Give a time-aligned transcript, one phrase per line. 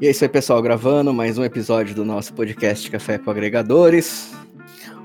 [0.00, 4.34] E é isso aí, pessoal, gravando mais um episódio do nosso podcast Café com Agregadores.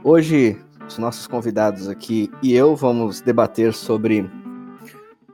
[0.04, 0.58] Hoje,
[0.88, 4.28] os nossos convidados aqui e eu vamos debater sobre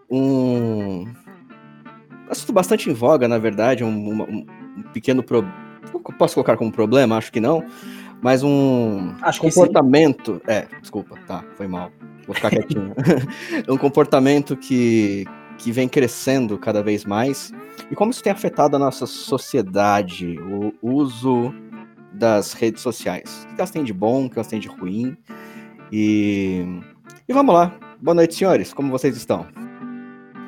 [0.09, 1.05] um
[2.29, 4.45] assunto bastante em voga, na verdade, um, um,
[4.77, 5.55] um pequeno problema.
[6.17, 7.17] Posso colocar como problema?
[7.17, 7.65] Acho que não.
[8.21, 10.41] Mas um Acho comportamento.
[10.47, 11.91] É, desculpa, tá, foi mal.
[12.27, 12.93] Vou ficar quietinho.
[13.69, 15.25] um comportamento que,
[15.57, 17.51] que vem crescendo cada vez mais.
[17.89, 21.53] E como isso tem afetado a nossa sociedade, o uso
[22.13, 23.45] das redes sociais.
[23.51, 25.17] O que elas têm de bom, o que elas têm de ruim.
[25.91, 26.65] E,
[27.27, 27.73] e vamos lá.
[28.01, 28.73] Boa noite, senhores.
[28.73, 29.45] Como vocês estão?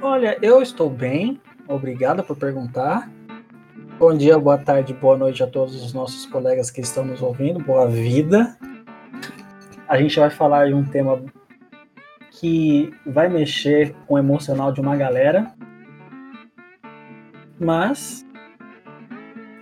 [0.02, 1.40] Olha, eu estou bem.
[1.68, 3.12] Obrigada por perguntar.
[4.00, 7.60] Bom dia, boa tarde, boa noite a todos os nossos colegas que estão nos ouvindo.
[7.60, 8.56] Boa vida.
[9.88, 11.24] A gente vai falar de um tema
[12.40, 15.52] que vai mexer com o emocional de uma galera.
[17.60, 18.26] Mas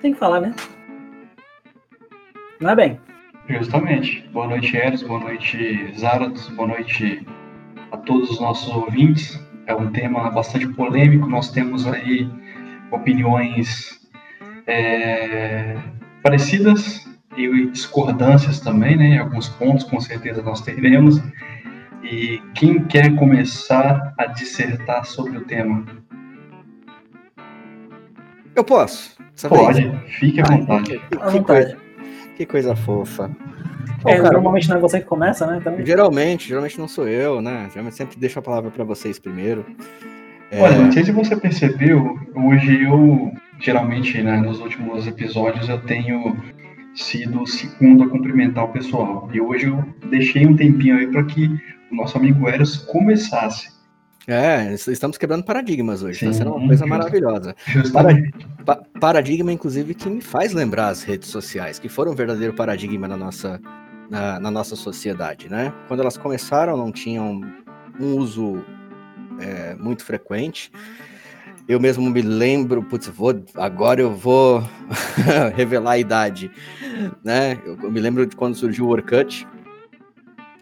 [0.02, 0.54] tem que falar, né?
[2.60, 3.00] Não é bem?
[3.48, 4.28] Justamente.
[4.34, 5.04] Boa noite, Eros.
[5.04, 6.50] Boa noite, Zaratos.
[6.50, 7.26] Boa noite
[7.92, 9.40] a todos os nossos ouvintes.
[9.68, 11.28] É um tema bastante polêmico.
[11.28, 12.30] Nós temos aí
[12.92, 14.00] opiniões
[14.68, 15.78] é,
[16.22, 19.06] parecidas e discordâncias também, né?
[19.06, 21.22] Em alguns pontos, com certeza, nós teremos.
[22.06, 25.84] E quem quer começar a dissertar sobre o tema?
[28.56, 29.18] Eu posso.
[29.50, 30.14] Pode, vez.
[30.14, 31.00] fique à vontade.
[31.00, 31.78] Que, que, coisa,
[32.38, 33.32] que coisa fofa.
[34.04, 35.58] Bom, é, cara, normalmente não é você que começa, né?
[35.58, 35.84] Então...
[35.84, 37.68] Geralmente, geralmente não sou eu, né?
[37.70, 39.66] Geralmente sempre deixo a palavra para vocês primeiro.
[40.54, 40.78] Olha, é...
[40.78, 46.38] não sei se você percebeu, hoje eu, geralmente, né, nos últimos episódios, eu tenho
[46.94, 49.28] sido o segundo a cumprimentar o pessoal.
[49.34, 51.50] E hoje eu deixei um tempinho aí para que
[51.96, 53.76] nosso amigo Eros começasse.
[54.28, 57.56] É, estamos quebrando paradigmas hoje, está sendo uma coisa maravilhosa.
[57.94, 58.10] Para,
[58.66, 63.08] pa, paradigma, inclusive, que me faz lembrar as redes sociais, que foram um verdadeiro paradigma
[63.08, 63.62] na nossa,
[64.10, 65.72] na, na nossa sociedade, né?
[65.88, 67.42] Quando elas começaram, não tinham
[68.00, 68.64] um uso
[69.40, 70.72] é, muito frequente.
[71.68, 74.64] Eu mesmo me lembro, putz, vou, agora eu vou
[75.56, 76.50] revelar a idade,
[77.24, 77.60] né?
[77.64, 79.48] Eu, eu, me lembro de quando surgiu o Orkut,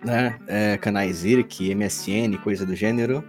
[0.04, 0.38] né?
[0.48, 3.24] É, canais IRC, MSN, coisa do gênero.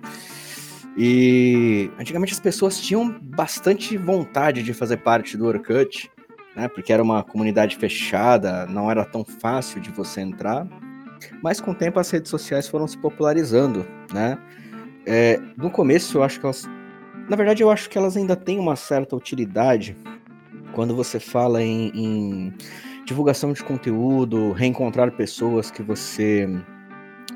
[0.96, 6.10] E antigamente as pessoas tinham bastante vontade de fazer parte do Orkut,
[6.54, 6.68] né?
[6.68, 10.66] Porque era uma comunidade fechada, não era tão fácil de você entrar.
[11.42, 14.38] Mas com o tempo as redes sociais foram se popularizando, né?
[15.06, 16.68] É, no começo eu acho que elas.
[17.28, 19.96] Na verdade, eu acho que elas ainda têm uma certa utilidade
[20.72, 22.54] quando você fala em, em
[23.04, 26.48] divulgação de conteúdo, reencontrar pessoas que você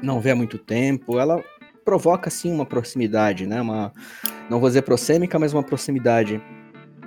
[0.03, 1.43] não vê há muito tempo, ela
[1.85, 3.61] provoca sim uma proximidade, né?
[3.61, 3.93] Uma,
[4.51, 6.41] não vou dizer prosêmica, mas uma proximidade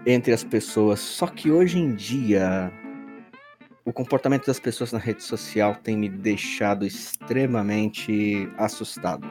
[0.06, 1.00] entre as pessoas.
[1.00, 2.72] Só que hoje em dia
[3.84, 9.28] o comportamento das pessoas na rede social tem me deixado extremamente assustado.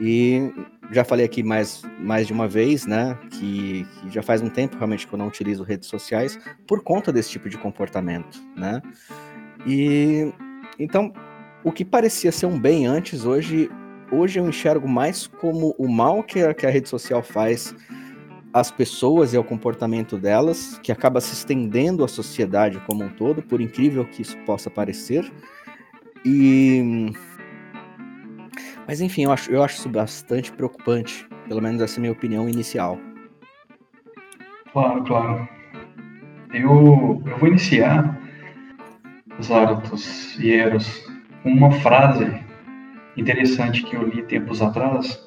[0.00, 0.52] E
[0.90, 4.76] já falei aqui mais, mais de uma vez, né, que, que, já faz um tempo
[4.76, 8.82] realmente que eu não utilizo redes sociais por conta desse tipo de comportamento, né?
[9.66, 10.32] E
[10.78, 11.12] então,
[11.62, 13.70] o que parecia ser um bem antes, hoje,
[14.10, 17.74] hoje eu enxergo mais como o mal que a, que a rede social faz
[18.52, 23.42] às pessoas e ao comportamento delas, que acaba se estendendo à sociedade como um todo,
[23.42, 25.30] por incrível que isso possa parecer.
[26.24, 27.10] E
[28.86, 31.26] mas enfim, eu acho, eu acho isso bastante preocupante.
[31.48, 32.98] Pelo menos essa é a minha opinião inicial.
[34.72, 35.48] Claro, claro.
[36.52, 38.18] Eu, eu vou iniciar,
[39.42, 41.06] Zaratos e Eros,
[41.42, 42.44] com uma frase
[43.16, 45.20] interessante que eu li tempos atrás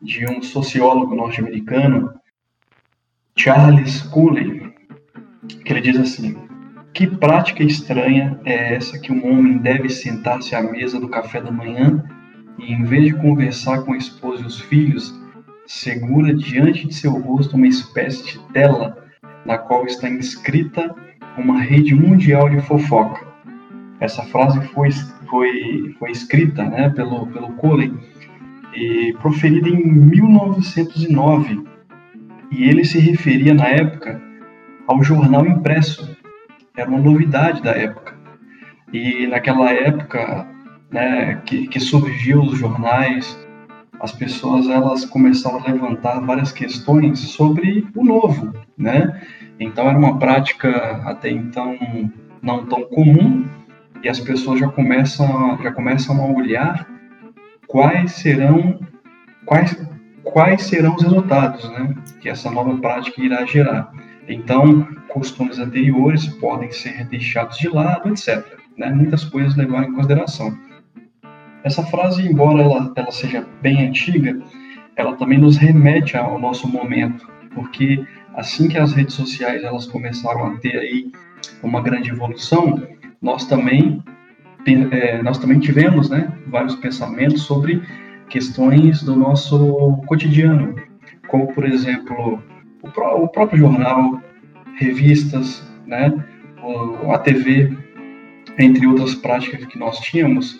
[0.00, 2.12] de um sociólogo norte-americano,
[3.36, 4.72] Charles Cooley,
[5.64, 6.36] que ele diz assim:
[6.92, 11.50] Que prática estranha é essa que um homem deve sentar-se à mesa do café da
[11.50, 12.04] manhã
[12.58, 15.14] e, em vez de conversar com a esposa e os filhos,
[15.66, 19.04] segura diante de seu rosto uma espécie de tela
[19.44, 20.94] na qual está inscrita
[21.36, 23.26] uma rede mundial de fofoca.
[24.00, 24.90] Essa frase foi,
[25.28, 27.92] foi, foi escrita né, pelo, pelo Coley
[28.74, 31.64] e proferida em 1909.
[32.50, 34.20] E ele se referia, na época,
[34.86, 36.16] ao jornal impresso.
[36.76, 38.14] Era uma novidade da época.
[38.92, 40.46] E naquela época,
[40.94, 43.36] né, que, que surgiu os jornais,
[44.00, 49.20] as pessoas elas começaram a levantar várias questões sobre o novo, né?
[49.58, 50.70] Então era uma prática
[51.04, 51.76] até então
[52.40, 53.44] não tão comum
[54.04, 56.88] e as pessoas já começam já começam a olhar
[57.66, 58.78] quais serão
[59.44, 59.76] quais
[60.22, 61.92] quais serão os resultados, né?
[62.20, 63.90] Que essa nova prática irá gerar.
[64.28, 68.44] Então, costumes anteriores podem ser deixados de lado, etc.
[68.78, 68.90] Né?
[68.90, 70.56] Muitas coisas levar em consideração.
[71.64, 74.38] Essa frase, embora ela, ela seja bem antiga,
[74.96, 80.46] ela também nos remete ao nosso momento, porque assim que as redes sociais elas começaram
[80.46, 81.10] a ter aí
[81.62, 82.86] uma grande evolução,
[83.20, 84.02] nós também
[84.66, 87.82] é, nós também tivemos, né, vários pensamentos sobre
[88.28, 90.74] questões do nosso cotidiano,
[91.28, 92.42] como por exemplo
[92.82, 94.22] o, pró o próprio jornal,
[94.76, 96.12] revistas, né,
[97.12, 97.76] a TV,
[98.58, 100.58] entre outras práticas que nós tínhamos,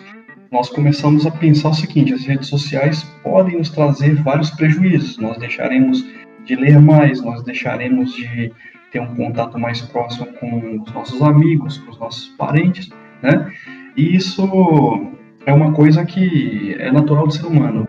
[0.55, 5.17] nós começamos a pensar o seguinte: as redes sociais podem nos trazer vários prejuízos.
[5.17, 6.01] Nós deixaremos
[6.45, 8.53] de ler mais, nós deixaremos de
[8.89, 12.89] ter um contato mais próximo com os nossos amigos, com os nossos parentes,
[13.21, 13.51] né?
[13.97, 15.11] E isso
[15.45, 17.85] é uma coisa que é natural do ser humano.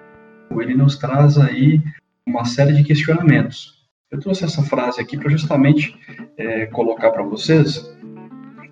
[0.51, 1.81] Ele nos traz aí
[2.27, 3.77] uma série de questionamentos.
[4.11, 5.97] Eu trouxe essa frase aqui para justamente
[6.37, 7.89] é, colocar para vocês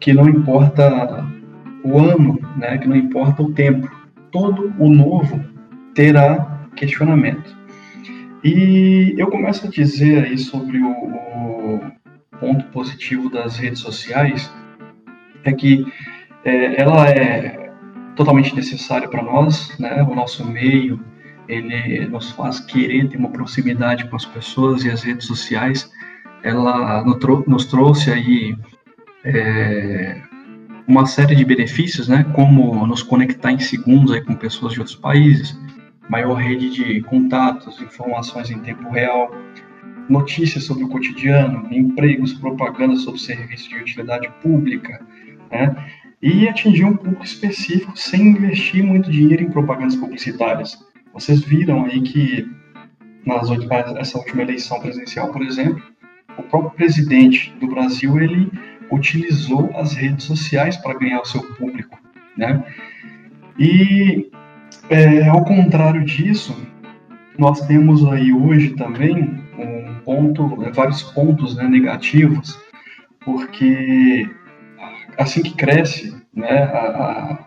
[0.00, 1.24] que não importa
[1.84, 3.88] o ano, né, que não importa o tempo,
[4.32, 5.44] todo o novo
[5.94, 7.54] terá questionamento.
[8.42, 11.80] E eu começo a dizer aí sobre o, o
[12.40, 14.52] ponto positivo das redes sociais,
[15.44, 15.86] é que
[16.44, 17.70] é, ela é
[18.16, 21.00] totalmente necessária para nós, né, o nosso meio,
[21.48, 25.90] ele nos faz querer ter uma proximidade com as pessoas e as redes sociais,
[26.42, 27.04] ela
[27.46, 28.56] nos trouxe aí
[29.24, 30.20] é,
[30.86, 34.96] uma série de benefícios, né, como nos conectar em segundos aí com pessoas de outros
[34.96, 35.58] países,
[36.08, 39.30] maior rede de contatos, informações em tempo real,
[40.08, 45.00] notícias sobre o cotidiano, empregos, propaganda sobre serviços de utilidade pública,
[45.50, 45.74] né,
[46.20, 50.78] e atingir um público específico sem investir muito dinheiro em propagandas publicitárias.
[51.12, 52.46] Vocês viram aí que
[53.26, 53.48] nas
[53.98, 55.82] essa última eleição presidencial, por exemplo,
[56.36, 58.50] o próprio presidente do Brasil ele
[58.90, 61.98] utilizou as redes sociais para ganhar o seu público,
[62.36, 62.62] né?
[63.58, 64.30] E
[64.90, 66.56] é, ao contrário disso,
[67.38, 72.58] nós temos aí hoje também um ponto, vários pontos né, negativos,
[73.24, 74.28] porque
[75.18, 77.38] assim que cresce, né, a, a,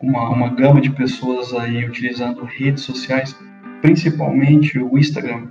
[0.00, 3.38] uma, uma gama de pessoas aí utilizando redes sociais,
[3.80, 5.48] principalmente o Instagram,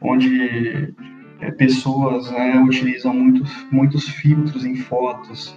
[0.00, 0.94] onde
[1.40, 5.56] é, pessoas né, utilizam muitos, muitos filtros em fotos,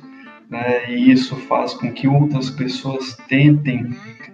[0.49, 3.89] né, e isso faz com que outras pessoas tentem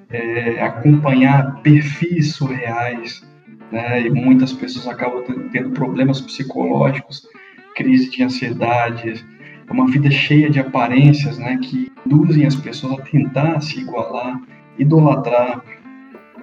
[0.10, 3.24] é, acompanhar perfis surreais,
[3.72, 7.28] né, e muitas pessoas acabam tendo problemas psicológicos,
[7.76, 9.26] crise de ansiedade,
[9.70, 14.40] uma vida cheia de aparências né, que induzem as pessoas a tentar se igualar,
[14.78, 15.64] idolatrar,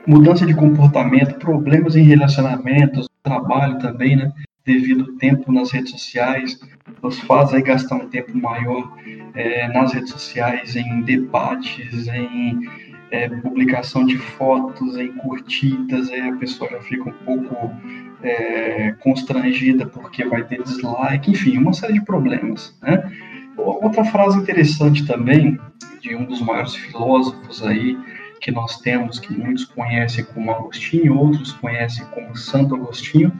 [0.06, 4.32] mudança de comportamento, problemas em relacionamentos, trabalho também, né?
[4.64, 6.60] Devido tempo nas redes sociais,
[7.02, 8.96] nos faz aí gastar um tempo maior
[9.34, 12.68] é, nas redes sociais, em debates, em
[13.10, 17.74] é, publicação de fotos, em curtidas, aí a pessoa já fica um pouco
[18.22, 22.76] é, constrangida porque vai ter dislike, enfim, uma série de problemas.
[22.82, 23.10] Né?
[23.56, 25.58] Outra frase interessante também,
[26.00, 27.98] de um dos maiores filósofos aí
[28.40, 33.30] que nós temos, que muitos conhecem como Agostinho, outros conhecem como Santo Agostinho,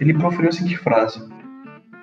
[0.00, 1.26] ele proferiu a seguinte frase: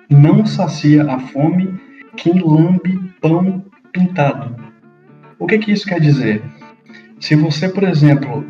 [0.10, 1.80] Não sacia a fome
[2.16, 4.56] quem lambe pão pintado.
[5.40, 6.44] O que, que isso quer dizer?
[7.20, 8.46] Se você, por exemplo,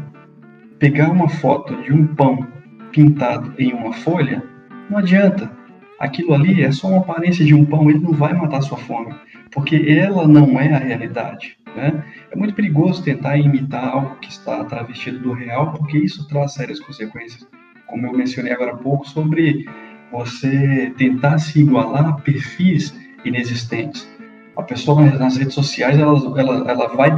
[0.80, 2.48] pegar uma foto de um pão
[2.92, 4.44] pintado em uma folha,
[4.90, 5.52] não adianta.
[6.00, 9.14] Aquilo ali é só uma aparência de um pão, ele não vai matar sua fome,
[9.52, 11.58] porque ela não é a realidade.
[11.76, 12.04] Né?
[12.30, 16.80] É muito perigoso tentar imitar algo que está travestido do real, porque isso traz sérias
[16.80, 17.48] consequências
[17.94, 19.70] como eu mencionei agora há pouco, sobre
[20.12, 22.92] você tentar se igualar a perfis
[23.24, 24.10] inexistentes.
[24.58, 27.12] A pessoa nas redes sociais, ela, ela, ela vai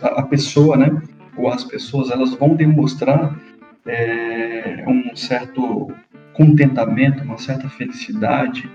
[0.00, 0.90] a pessoa, né,
[1.36, 3.38] ou as pessoas, elas vão demonstrar
[3.84, 5.92] é, um certo
[6.32, 8.70] contentamento, uma certa felicidade,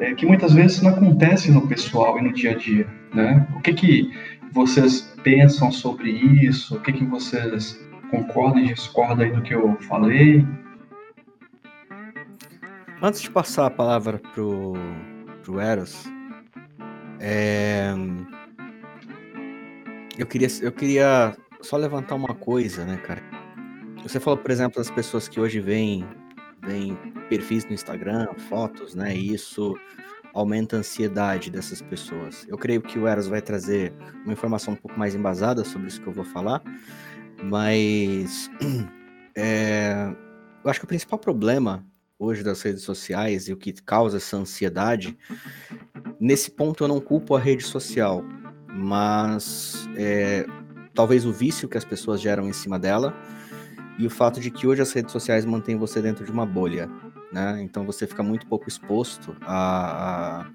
[0.00, 3.46] é, que muitas vezes não acontece no pessoal e no dia a dia, né?
[3.56, 4.10] O que que
[4.52, 6.76] vocês pensam sobre isso?
[6.76, 10.44] O que que vocês concordam e discordam aí do que eu falei?
[13.04, 14.72] Antes de passar a palavra pro,
[15.42, 16.04] pro Eros,
[17.20, 17.92] é...
[20.16, 23.22] eu, queria, eu queria só levantar uma coisa, né, cara?
[24.02, 26.02] Você falou, por exemplo, das pessoas que hoje veem,
[26.62, 26.96] veem
[27.28, 29.14] perfis no Instagram, fotos, né?
[29.14, 29.78] E isso
[30.32, 32.46] aumenta a ansiedade dessas pessoas.
[32.48, 33.92] Eu creio que o Eros vai trazer
[34.24, 36.62] uma informação um pouco mais embasada sobre isso que eu vou falar,
[37.42, 38.50] mas
[39.36, 40.10] é,
[40.64, 41.84] eu acho que o principal problema
[42.18, 45.16] hoje das redes sociais e o que causa essa ansiedade,
[46.20, 48.24] nesse ponto eu não culpo a rede social,
[48.68, 50.46] mas é,
[50.94, 53.14] talvez o vício que as pessoas geram em cima dela
[53.98, 56.88] e o fato de que hoje as redes sociais mantêm você dentro de uma bolha,
[57.32, 57.60] né?
[57.62, 60.46] Então você fica muito pouco exposto a,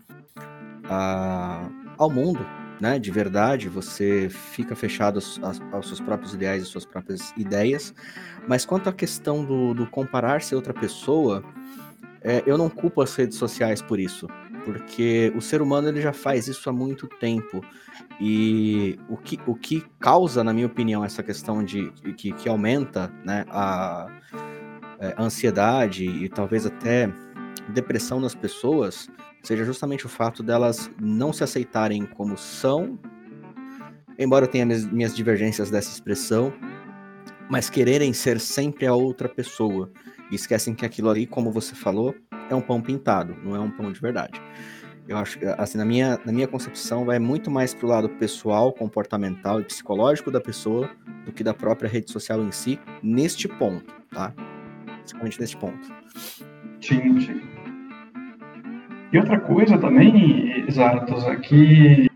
[0.86, 2.40] a, a ao mundo,
[2.80, 5.20] né, de verdade, você fica fechado
[5.72, 7.94] aos, seus próprios ideais e suas próprias ideias.
[8.48, 11.44] Mas quanto à questão do, do comparar-se a outra pessoa,
[12.22, 14.28] é, eu não culpo as redes sociais por isso,
[14.64, 17.62] porque o ser humano ele já faz isso há muito tempo.
[18.20, 23.12] E o que, o que causa, na minha opinião, essa questão de que, que aumenta
[23.26, 24.08] né, a,
[25.00, 27.10] é, a ansiedade e talvez até
[27.70, 29.10] depressão nas pessoas
[29.44, 33.00] seja justamente o fato delas não se aceitarem como são,
[34.18, 36.54] embora eu tenha minhas, divergências dessa expressão,
[37.50, 39.92] mas quererem ser sempre a outra pessoa.
[40.32, 42.14] E esquecem que aquilo ali, como você falou,
[42.50, 44.40] é um pão pintado, não é um pão de verdade.
[45.08, 49.60] Eu acho assim, na minha, na minha concepção, vai muito mais pro lado pessoal, comportamental
[49.60, 50.88] e psicológico da pessoa
[51.26, 54.32] do que da própria rede social em si, neste ponto, tá?
[55.00, 55.88] Principalmente neste ponto.
[56.80, 57.59] Sim, sim.
[59.12, 62.10] E outra coisa também, Zaratos, é que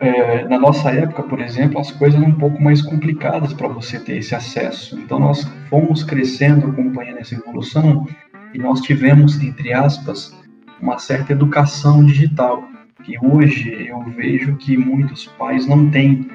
[0.00, 3.98] é, na nossa época, por exemplo, as coisas eram um pouco mais complicadas para você
[3.98, 4.98] ter esse acesso.
[4.98, 8.06] Então nós fomos crescendo, acompanhando essa evolução,
[8.54, 10.36] e nós tivemos, entre aspas,
[10.80, 12.64] uma certa educação digital,
[13.04, 16.28] que hoje eu vejo que muitos pais não têm,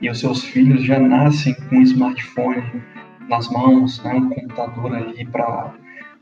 [0.00, 2.82] e os seus filhos já nascem com um smartphone
[3.28, 5.72] nas mãos, né, um computador ali para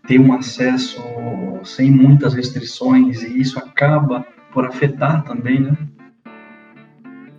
[0.07, 1.03] ter um acesso
[1.65, 5.77] sem muitas restrições e isso acaba por afetar também, né?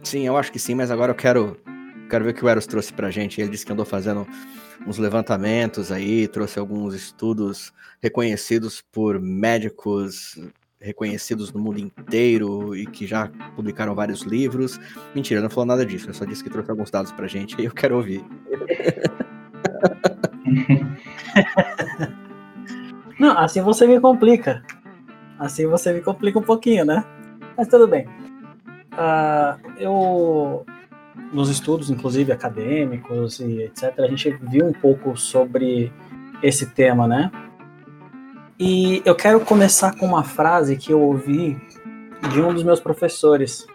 [0.04, 1.58] Sim, eu acho que sim, mas agora eu quero,
[2.10, 3.42] quero ver o que o Eros trouxe pra gente.
[3.42, 4.28] Ele disse que andou fazendo
[4.86, 10.40] uns levantamentos aí, trouxe alguns estudos reconhecidos por médicos
[10.80, 14.80] reconhecidos no mundo inteiro e que já publicaram vários livros.
[15.14, 17.66] Mentira, não falou nada disso, eu só disse que trouxe alguns dados pra gente e
[17.66, 18.24] eu quero ouvir.
[23.20, 24.64] Não, assim você me complica.
[25.40, 27.06] Assim você me complica um pouquinho, né?
[27.56, 28.08] Mas tudo bem.
[28.94, 30.66] Uh, eu,
[31.32, 35.92] nos estudos, inclusive acadêmicos e etc., a gente viu um pouco sobre
[36.42, 37.32] esse tema, né?
[38.60, 41.56] E eu quero começar com uma frase que eu ouvi
[42.34, 43.68] de um dos meus professores,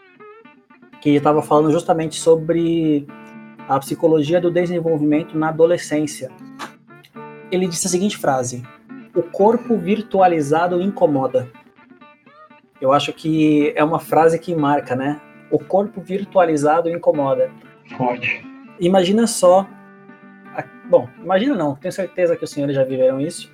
[1.01, 3.07] que estava falando justamente sobre
[3.69, 6.31] a psicologia do desenvolvimento na adolescência.
[7.51, 8.63] Ele disse a seguinte frase:
[9.15, 11.49] o corpo virtualizado incomoda.
[12.81, 15.21] Eu acho que é uma frase que marca, né?
[15.51, 17.51] O corpo virtualizado incomoda.
[17.97, 18.45] Forte.
[18.81, 19.67] Imagina só.
[20.89, 23.53] Bom, imagina não, tenho certeza que os senhores já viveram isso.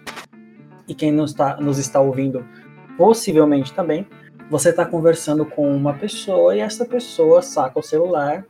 [0.87, 2.45] E quem não está, nos está ouvindo,
[2.97, 4.07] possivelmente também.
[4.51, 8.47] Você está conversando com uma pessoa e essa pessoa saca o celular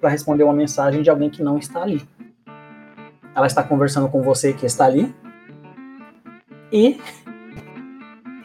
[0.00, 2.02] para responder uma mensagem de alguém que não está ali.
[3.34, 5.14] Ela está conversando com você que está ali,
[6.72, 6.98] e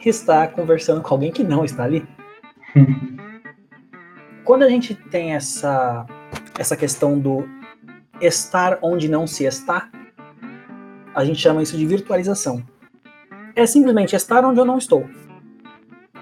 [0.04, 2.06] está conversando com alguém que não está ali.
[4.44, 6.06] Quando a gente tem essa,
[6.58, 7.48] essa questão do
[8.20, 9.90] estar onde não se está,
[11.14, 12.62] a gente chama isso de virtualização.
[13.56, 15.08] É simplesmente estar onde eu não estou.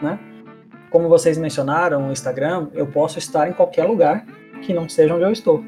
[0.01, 0.19] Né?
[0.89, 4.25] Como vocês mencionaram no Instagram, eu posso estar em qualquer lugar
[4.63, 5.63] que não seja onde eu estou.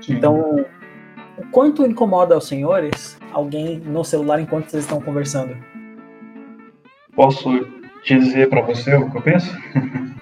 [0.00, 0.14] Sim.
[0.14, 0.64] Então,
[1.36, 5.56] o quanto incomoda aos senhores alguém no celular enquanto vocês estão conversando?
[7.14, 7.66] Posso
[8.04, 9.56] dizer para você o que eu penso?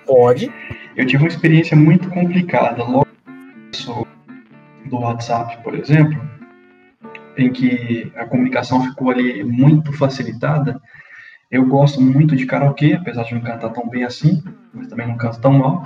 [0.07, 0.51] Pode.
[0.97, 3.07] eu tive uma experiência muito complicada logo
[4.87, 6.19] do WhatsApp, por exemplo,
[7.37, 10.81] em que a comunicação ficou ali muito facilitada.
[11.51, 15.17] Eu gosto muito de karaokê, apesar de não cantar tão bem assim, mas também não
[15.17, 15.83] canto tão mal.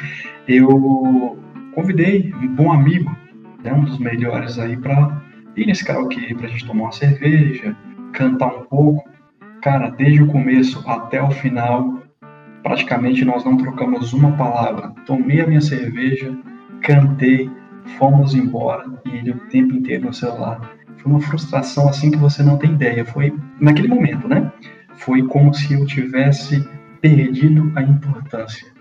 [0.48, 1.38] eu
[1.74, 3.14] convidei um bom amigo,
[3.62, 5.22] né, um dos melhores aí, para
[5.56, 7.76] ir nesse karaokê pra gente tomar uma cerveja,
[8.12, 9.08] cantar um pouco.
[9.62, 12.02] Cara, desde o começo até o final,
[12.62, 14.92] praticamente nós não trocamos uma palavra.
[15.06, 16.36] Tomei a minha cerveja,
[16.82, 17.50] cantei,
[17.98, 20.60] fomos embora e ele o tempo inteiro no celular.
[20.98, 23.04] Foi uma frustração assim que você não tem ideia.
[23.04, 24.52] Foi naquele momento, né?
[24.96, 26.66] Foi como se eu tivesse
[27.00, 28.75] perdido a importância.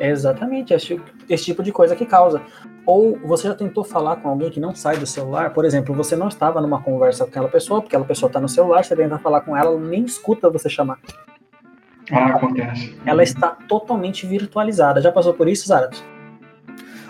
[0.00, 2.40] É exatamente esse, esse tipo de coisa que causa.
[2.86, 5.52] Ou você já tentou falar com alguém que não sai do celular?
[5.52, 8.48] Por exemplo, você não estava numa conversa com aquela pessoa, porque aquela pessoa está no
[8.48, 10.98] celular, você tenta falar com ela, ela nem escuta você chamar.
[12.10, 12.98] Ah, acontece.
[13.04, 15.02] Ela está totalmente virtualizada.
[15.02, 16.02] Já passou por isso, Zaratos?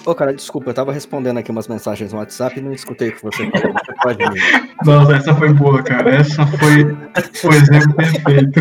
[0.05, 3.13] Ô, cara, desculpa, eu tava respondendo aqui umas mensagens no WhatsApp e não escutei o
[3.15, 3.73] que você falou.
[3.73, 4.25] Você pode
[4.85, 6.17] Nossa, essa foi boa, cara.
[6.17, 8.61] Essa foi o exemplo perfeito.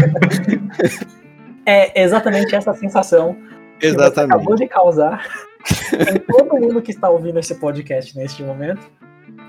[1.65, 3.36] É exatamente essa sensação
[3.81, 4.36] exatamente.
[4.36, 5.25] acabou de causar
[6.13, 8.89] em todo mundo que está ouvindo esse podcast neste momento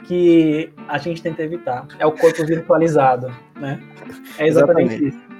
[0.05, 1.87] que a gente tenta evitar.
[1.99, 3.81] É o corpo virtualizado, né?
[4.39, 5.09] É exatamente, exatamente.
[5.09, 5.31] isso.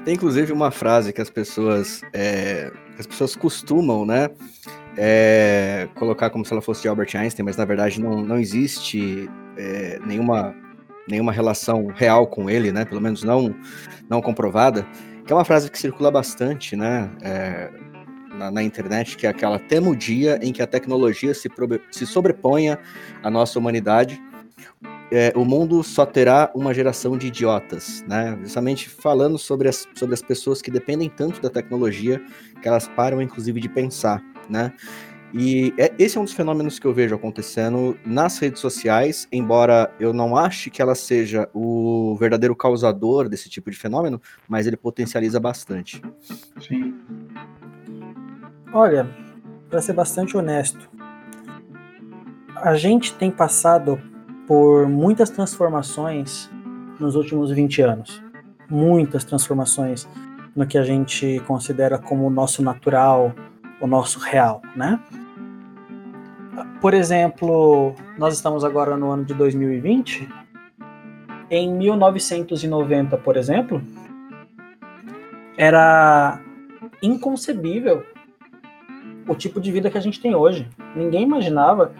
[0.04, 4.28] Tem inclusive uma frase que as pessoas, é, as pessoas costumam, né,
[4.96, 9.28] é, colocar como se ela fosse de Albert Einstein, mas na verdade não, não existe
[9.56, 10.54] é, nenhuma,
[11.08, 13.54] nenhuma relação real com ele, né, pelo menos não,
[14.08, 14.86] não comprovada,
[15.26, 17.70] que é uma frase que circula bastante, né, é,
[18.34, 21.48] na, na, internet, que é aquela temo o dia em que a tecnologia se,
[21.90, 22.78] se sobreponha
[23.22, 24.20] à nossa humanidade,
[25.10, 28.36] é, o mundo só terá uma geração de idiotas, né?
[28.42, 32.20] Justamente falando sobre as, sobre as pessoas que dependem tanto da tecnologia
[32.60, 34.72] que elas param, inclusive, de pensar, né?
[35.36, 39.92] E é, esse é um dos fenômenos que eu vejo acontecendo nas redes sociais, embora
[39.98, 44.76] eu não ache que ela seja o verdadeiro causador desse tipo de fenômeno, mas ele
[44.76, 46.00] potencializa bastante.
[46.60, 46.94] Sim.
[48.76, 49.06] Olha,
[49.70, 50.90] para ser bastante honesto,
[52.56, 54.00] a gente tem passado
[54.48, 56.50] por muitas transformações
[56.98, 58.20] nos últimos 20 anos.
[58.68, 60.08] Muitas transformações
[60.56, 63.32] no que a gente considera como o nosso natural,
[63.80, 64.98] o nosso real, né?
[66.80, 70.28] Por exemplo, nós estamos agora no ano de 2020.
[71.48, 73.80] Em 1990, por exemplo,
[75.56, 76.40] era
[77.00, 78.04] inconcebível
[79.26, 80.68] o tipo de vida que a gente tem hoje.
[80.94, 81.92] Ninguém imaginava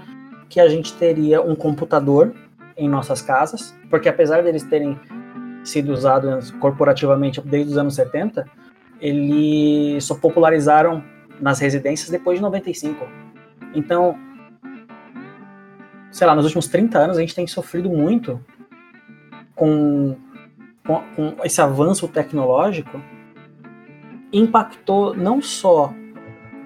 [0.49, 2.35] que a gente teria um computador
[2.77, 4.99] em nossas casas, porque apesar deles terem
[5.65, 8.47] sido usados corporativamente desde os anos 70,
[9.01, 11.03] eles só popularizaram
[11.41, 13.07] nas residências depois de 95.
[13.75, 14.17] Então,
[16.11, 18.41] sei lá, nos últimos 30 anos a gente tem sofrido muito
[19.55, 20.17] com,
[20.87, 23.01] com, com esse avanço tecnológico.
[24.33, 25.93] Impactou não só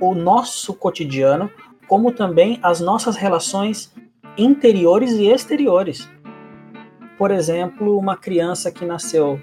[0.00, 1.50] o nosso cotidiano,
[1.86, 3.92] como também as nossas relações
[4.36, 6.08] interiores e exteriores.
[7.16, 9.40] Por exemplo, uma criança que nasceu,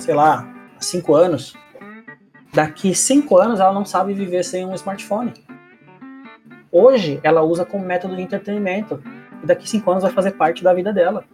[0.00, 1.54] sei lá, há cinco anos,
[2.52, 5.34] daqui cinco anos ela não sabe viver sem um smartphone.
[6.72, 9.02] Hoje ela usa como método de entretenimento
[9.42, 11.24] e daqui cinco anos vai fazer parte da vida dela.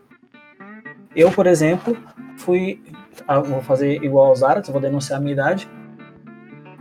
[1.15, 1.97] Eu, por exemplo,
[2.37, 2.83] fui,
[3.29, 5.69] ah, vou fazer igual aos árabes, vou denunciar a minha idade.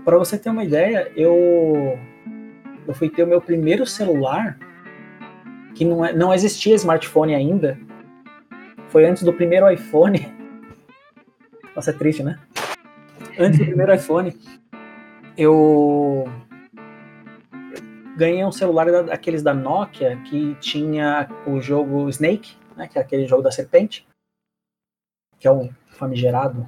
[0.05, 1.97] Para você ter uma ideia, eu
[2.87, 4.57] eu fui ter o meu primeiro celular
[5.73, 7.77] que não, é, não existia smartphone ainda.
[8.89, 10.31] Foi antes do primeiro iPhone.
[11.75, 12.39] Nossa, é triste, né?
[13.39, 14.37] Antes do primeiro iPhone,
[15.35, 16.25] eu
[18.15, 23.25] ganhei um celular daqueles da Nokia que tinha o jogo Snake, né, que é aquele
[23.25, 24.07] jogo da serpente,
[25.39, 26.67] que é um famigerado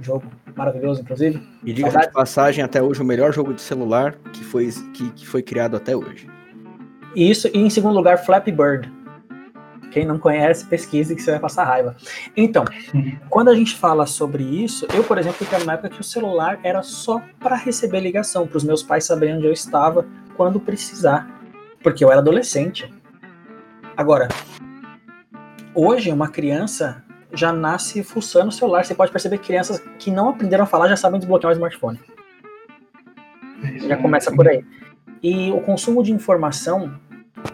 [0.00, 1.42] jogo maravilhoso, inclusive.
[1.64, 5.26] E diga de passagem, até hoje, o melhor jogo de celular que foi, que, que
[5.26, 6.28] foi criado até hoje.
[7.14, 8.92] Isso, e em segundo lugar, Flappy Bird.
[9.90, 11.96] Quem não conhece, pesquise que você vai passar raiva.
[12.36, 12.64] Então,
[13.30, 16.60] quando a gente fala sobre isso, eu, por exemplo, fiquei numa época que o celular
[16.62, 21.26] era só para receber ligação, para os meus pais saberem onde eu estava quando precisar,
[21.82, 22.92] porque eu era adolescente.
[23.96, 24.28] Agora,
[25.74, 28.84] hoje uma criança já nasce fuçando o celular.
[28.84, 32.00] Você pode perceber que crianças que não aprenderam a falar já sabem desbloquear o smartphone.
[33.86, 34.64] Já começa por aí.
[35.22, 36.98] E o consumo de informação,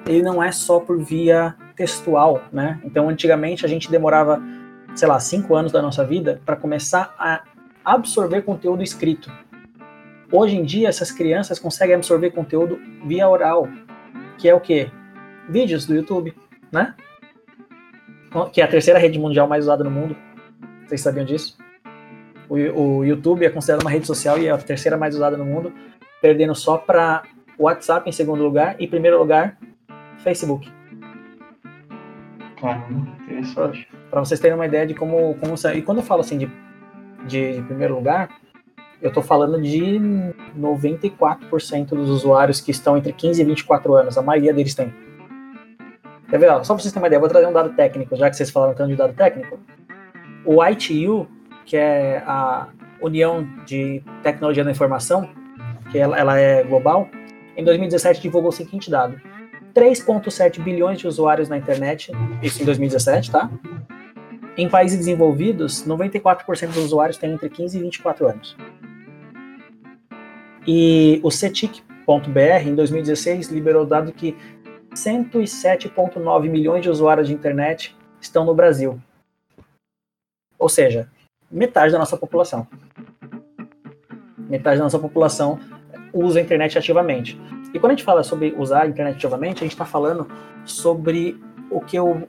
[0.07, 2.81] ele não é só por via textual, né?
[2.85, 4.43] Então, antigamente a gente demorava,
[4.95, 7.43] sei lá, cinco anos da nossa vida para começar a
[7.85, 9.33] absorver conteúdo escrito.
[10.31, 13.69] Hoje em dia, essas crianças conseguem absorver conteúdo via oral,
[14.39, 14.91] que é o quê?
[15.49, 16.35] Vídeos do YouTube,
[16.73, 16.95] né?
[18.53, 20.17] Que é a terceira rede mundial mais usada no mundo.
[20.87, 21.57] Vocês sabiam disso?
[22.49, 25.45] O, o YouTube é considerado uma rede social e é a terceira mais usada no
[25.45, 25.73] mundo,
[26.21, 27.23] perdendo só para
[27.59, 29.57] WhatsApp em segundo lugar e em primeiro lugar
[30.19, 30.71] Facebook.
[32.59, 32.83] Claro,
[33.23, 33.89] interessante.
[34.11, 36.51] Para vocês terem uma ideia de como, como e quando eu falo assim de,
[37.27, 38.31] de, de primeiro lugar,
[39.03, 40.01] eu estou falando de
[40.59, 44.17] 94% dos usuários que estão entre 15 e 24 anos.
[44.17, 44.95] A maioria deles tem.
[46.35, 46.51] Quer ver?
[46.51, 48.51] Ó, só para vocês terem uma ideia, vou trazer um dado técnico, já que vocês
[48.51, 49.57] falaram tanto de dado técnico.
[50.45, 51.29] O ITU,
[51.65, 52.67] que é a
[53.01, 55.31] União de Tecnologia da Informação,
[55.93, 57.09] que ela, ela é global,
[57.57, 59.15] em 2017 divulgou o seguinte dado:
[59.73, 62.11] 3,7 bilhões de usuários na internet,
[62.43, 63.49] isso em 2017, tá?
[64.57, 68.57] Em países desenvolvidos, 94% dos usuários têm entre 15 e 24 anos.
[70.67, 71.81] E o CETIC
[72.67, 74.37] em 2016 liberou o dado que
[74.95, 79.01] 107,9 milhões de usuários de internet estão no Brasil.
[80.59, 81.09] Ou seja,
[81.51, 82.67] metade da nossa população.
[84.39, 85.59] Metade da nossa população
[86.13, 87.39] usa a internet ativamente.
[87.73, 90.29] E quando a gente fala sobre usar a internet ativamente, a gente está falando
[90.65, 91.39] sobre
[91.71, 92.27] o que eu,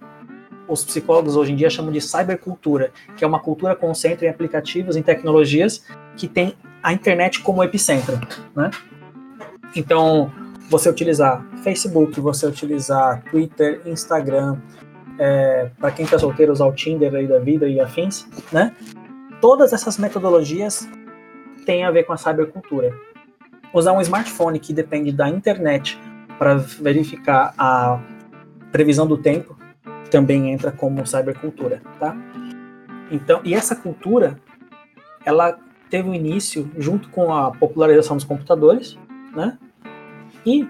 [0.68, 4.96] os psicólogos hoje em dia chamam de cybercultura, que é uma cultura concentra em aplicativos,
[4.96, 5.86] em tecnologias
[6.18, 8.20] que tem a internet como epicentro,
[8.56, 8.72] né?
[9.76, 10.32] Então,
[10.70, 14.58] você utilizar Facebook, você utilizar Twitter, Instagram,
[15.18, 18.76] é, para quem está solteiro usar o Tinder aí da vida e afins, né?
[19.40, 20.88] Todas essas metodologias
[21.66, 22.94] têm a ver com a cybercultura.
[23.74, 26.00] Usar um smartphone que depende da internet
[26.38, 28.00] para verificar a
[28.72, 29.58] previsão do tempo
[30.10, 32.16] também entra como cybercultura, tá?
[33.12, 34.40] Então, e essa cultura,
[35.26, 35.58] ela
[35.90, 38.98] teve um início junto com a popularização dos computadores,
[39.36, 39.58] né?
[40.46, 40.68] E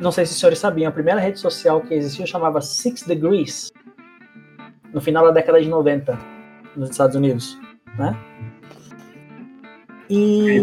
[0.00, 3.72] não sei se os senhores sabiam, a primeira rede social que existiu chamava Six Degrees,
[4.92, 6.18] no final da década de 90,
[6.76, 7.58] nos Estados Unidos,
[7.96, 8.16] né?
[10.08, 10.60] E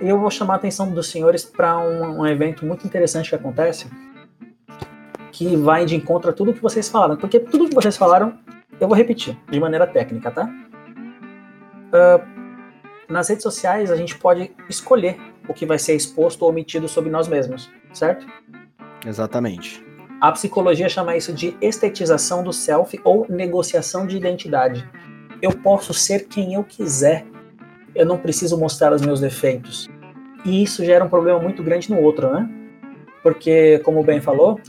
[0.00, 3.90] eu vou chamar a atenção dos senhores para um, um, evento muito interessante que acontece,
[5.32, 8.38] que vai de encontro a tudo que vocês falaram, porque tudo que vocês falaram
[8.80, 10.48] eu vou repetir de maneira técnica, tá?
[11.88, 16.88] Uh, nas redes sociais a gente pode escolher o que vai ser exposto ou omitido
[16.88, 18.26] sobre nós mesmos, certo?
[19.06, 19.84] Exatamente.
[20.20, 24.88] A psicologia chama isso de estetização do self ou negociação de identidade.
[25.42, 27.26] Eu posso ser quem eu quiser.
[27.94, 29.88] Eu não preciso mostrar os meus defeitos.
[30.44, 32.48] E isso gera um problema muito grande no outro, né?
[33.22, 34.60] Porque, como o Ben falou,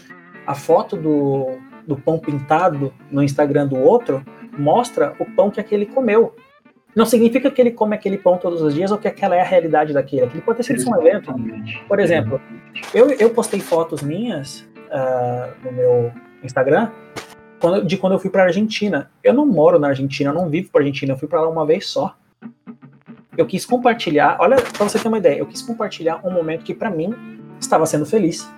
[0.45, 1.57] a foto do,
[1.87, 4.23] do pão pintado no Instagram do outro
[4.57, 6.35] mostra o pão que aquele comeu.
[6.95, 9.43] Não significa que ele come aquele pão todos os dias ou que aquela é a
[9.43, 10.23] realidade daquele.
[10.23, 11.33] Aquilo pode ter sido um evento.
[11.87, 12.39] Por exemplo,
[12.93, 16.89] eu, eu postei fotos minhas uh, no meu Instagram
[17.59, 19.11] quando, de quando eu fui para Argentina.
[19.21, 21.65] Eu não moro na Argentina, eu não vivo para Argentina, eu fui para lá uma
[21.65, 22.15] vez só.
[23.37, 26.73] Eu quis compartilhar, olha, para você ter uma ideia, eu quis compartilhar um momento que
[26.73, 27.13] para mim
[27.59, 28.49] estava sendo feliz,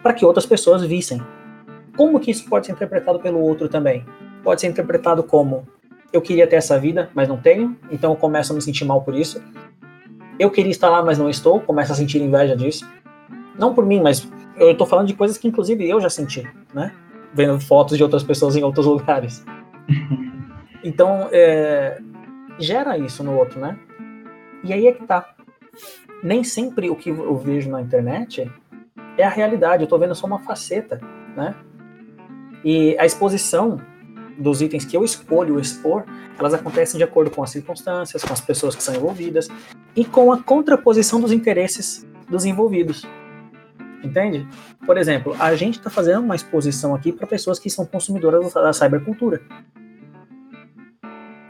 [0.00, 1.20] para que outras pessoas vissem.
[1.96, 4.04] Como que isso pode ser interpretado pelo outro também?
[4.44, 5.66] Pode ser interpretado como
[6.14, 9.02] eu queria ter essa vida, mas não tenho, então eu começo a me sentir mal
[9.02, 9.42] por isso.
[10.38, 12.88] Eu queria estar lá, mas não estou, começo a sentir inveja disso.
[13.58, 16.94] Não por mim, mas eu estou falando de coisas que inclusive eu já senti, né?
[17.32, 19.44] Vendo fotos de outras pessoas em outros lugares.
[20.86, 21.98] Então, é,
[22.58, 23.78] gera isso no outro, né?
[24.62, 25.34] E aí é que tá.
[26.22, 28.52] Nem sempre o que eu vejo na internet
[29.16, 31.00] é a realidade, eu tô vendo só uma faceta,
[31.34, 31.54] né?
[32.62, 33.80] E a exposição
[34.38, 36.04] dos itens que eu escolho expor,
[36.38, 39.48] elas acontecem de acordo com as circunstâncias, com as pessoas que são envolvidas
[39.94, 43.06] e com a contraposição dos interesses dos envolvidos.
[44.02, 44.46] Entende?
[44.84, 48.72] Por exemplo, a gente está fazendo uma exposição aqui para pessoas que são consumidoras da
[48.72, 49.40] cybercultura.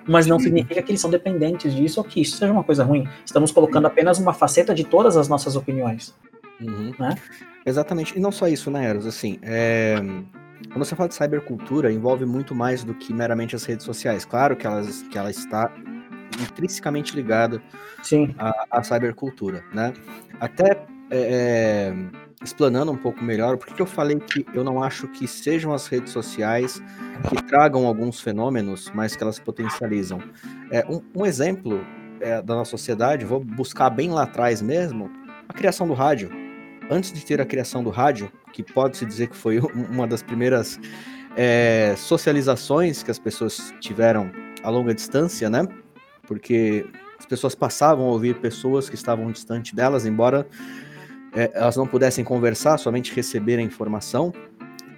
[0.07, 3.09] Mas não significa que eles são dependentes disso ou que isso seja uma coisa ruim.
[3.25, 6.14] Estamos colocando apenas uma faceta de todas as nossas opiniões.
[6.61, 6.92] Uhum.
[6.99, 7.16] Né?
[7.64, 8.16] Exatamente.
[8.16, 9.07] E não só isso, né, Eros?
[9.07, 9.97] Assim, é
[10.71, 14.25] quando você fala de cybercultura, envolve muito mais do que meramente as redes sociais.
[14.25, 15.73] Claro que, elas, que ela está
[16.40, 17.62] intrinsecamente ligada
[18.03, 18.35] Sim.
[18.38, 19.93] À, à cybercultura, né?
[20.40, 21.95] Até é, é,
[22.43, 25.87] explanando um pouco melhor, por que eu falei que eu não acho que sejam as
[25.87, 26.83] redes sociais
[27.29, 30.21] que tragam alguns fenômenos, mas que elas potencializam.
[30.71, 31.85] É, um, um exemplo
[32.21, 35.11] é, da nossa sociedade, vou buscar bem lá atrás mesmo,
[35.49, 36.31] a criação do rádio.
[36.90, 39.59] Antes de ter a criação do rádio, que pode-se dizer que foi
[39.90, 40.79] uma das primeiras
[41.37, 44.31] é, socializações que as pessoas tiveram
[44.62, 45.67] a longa distância, né?
[46.27, 46.87] Porque
[47.19, 50.47] as pessoas passavam a ouvir pessoas que estavam distante delas, embora
[51.35, 54.33] é, elas não pudessem conversar, somente receber a informação.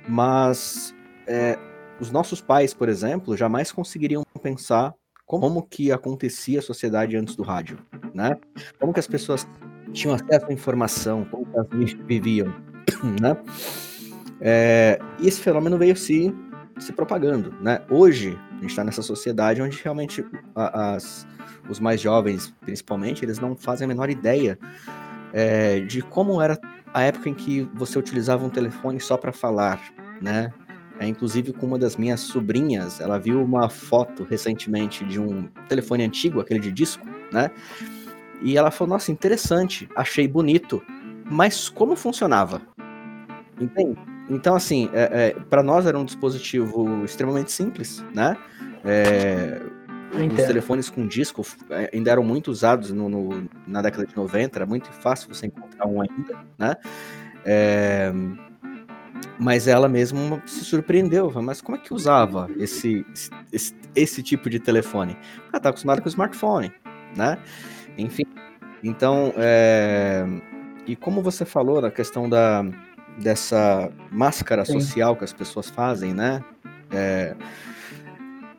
[0.06, 0.94] Mas
[1.26, 1.58] é,
[1.98, 7.42] os nossos pais, por exemplo, jamais conseguiriam pensar como que acontecia a sociedade antes do
[7.42, 7.78] rádio,
[8.14, 8.36] né?
[8.78, 9.48] Como que as pessoas
[9.92, 12.54] tinham acesso à informação, como que elas viviam.
[13.20, 13.36] né?
[14.40, 16.34] É, e esse fenômeno veio se,
[16.78, 17.80] se propagando, né?
[17.90, 21.26] Hoje, a gente está nessa sociedade onde realmente as,
[21.68, 24.58] os mais jovens, principalmente, eles não fazem a menor ideia
[25.32, 26.58] é, de como era
[26.92, 29.80] a época em que você utilizava um telefone só para falar,
[30.20, 30.52] né?
[30.98, 36.04] É, inclusive com uma das minhas sobrinhas, ela viu uma foto recentemente de um telefone
[36.04, 37.50] antigo, aquele de disco, né?
[38.40, 40.82] E ela falou: Nossa, interessante, achei bonito,
[41.30, 42.62] mas como funcionava?
[43.60, 43.98] Entende?
[44.28, 48.36] Então, assim, é, é, para nós era um dispositivo extremamente simples, né?
[48.84, 49.60] É,
[50.12, 54.58] os telefones com disco é, ainda eram muito usados no, no, na década de 90,
[54.58, 56.74] era muito fácil você encontrar um ainda, né?
[57.44, 58.12] É,
[59.38, 63.04] mas ela mesma se surpreendeu, mas como é que usava esse,
[63.52, 65.16] esse, esse tipo de telefone?
[65.48, 66.72] Ela está acostumada com o smartphone,
[67.16, 67.38] né?
[67.96, 68.26] Enfim,
[68.82, 70.24] então, é,
[70.86, 72.64] e como você falou na questão da,
[73.18, 74.80] dessa máscara Sim.
[74.80, 76.44] social que as pessoas fazem, né?
[76.90, 77.34] É,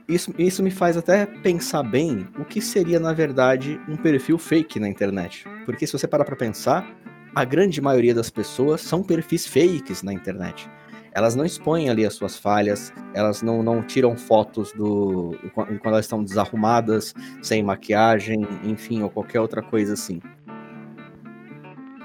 [0.08, 4.80] isso, isso me faz até pensar bem o que seria, na verdade, um perfil fake
[4.80, 5.46] na internet.
[5.66, 6.88] Porque se você parar para pensar,
[7.36, 10.70] a grande maioria das pessoas são perfis fakes na internet.
[11.12, 16.06] Elas não expõem ali as suas falhas, elas não, não tiram fotos do quando elas
[16.06, 20.22] estão desarrumadas, sem maquiagem, enfim, ou qualquer outra coisa assim.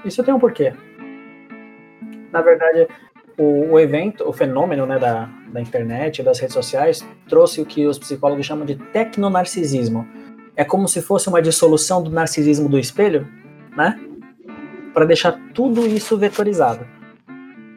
[0.03, 0.73] Isso tem um porquê.
[2.33, 2.87] Na verdade,
[3.37, 7.85] o, o evento, o fenômeno né, da, da internet, das redes sociais, trouxe o que
[7.85, 10.07] os psicólogos chamam de tecnonarcisismo.
[10.55, 13.27] É como se fosse uma dissolução do narcisismo do espelho,
[13.77, 13.99] né?
[14.95, 16.87] Para deixar tudo isso vetorizado.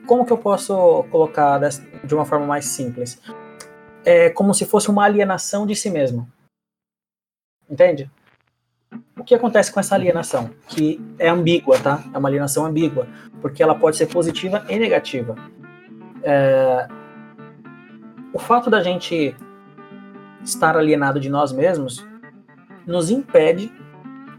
[0.07, 1.61] Como que eu posso colocar
[2.03, 3.21] de uma forma mais simples?
[4.07, 6.27] É como se fosse uma alienação de si mesmo.
[7.69, 8.11] Entende?
[9.19, 10.51] O que acontece com essa alienação?
[10.69, 12.05] Que é ambígua, tá?
[12.15, 13.09] É uma alienação ambígua,
[13.41, 15.35] porque ela pode ser positiva e negativa.
[16.23, 16.87] É...
[18.33, 19.35] O fato da gente
[20.45, 22.07] estar alienado de nós mesmos
[22.87, 23.73] nos impede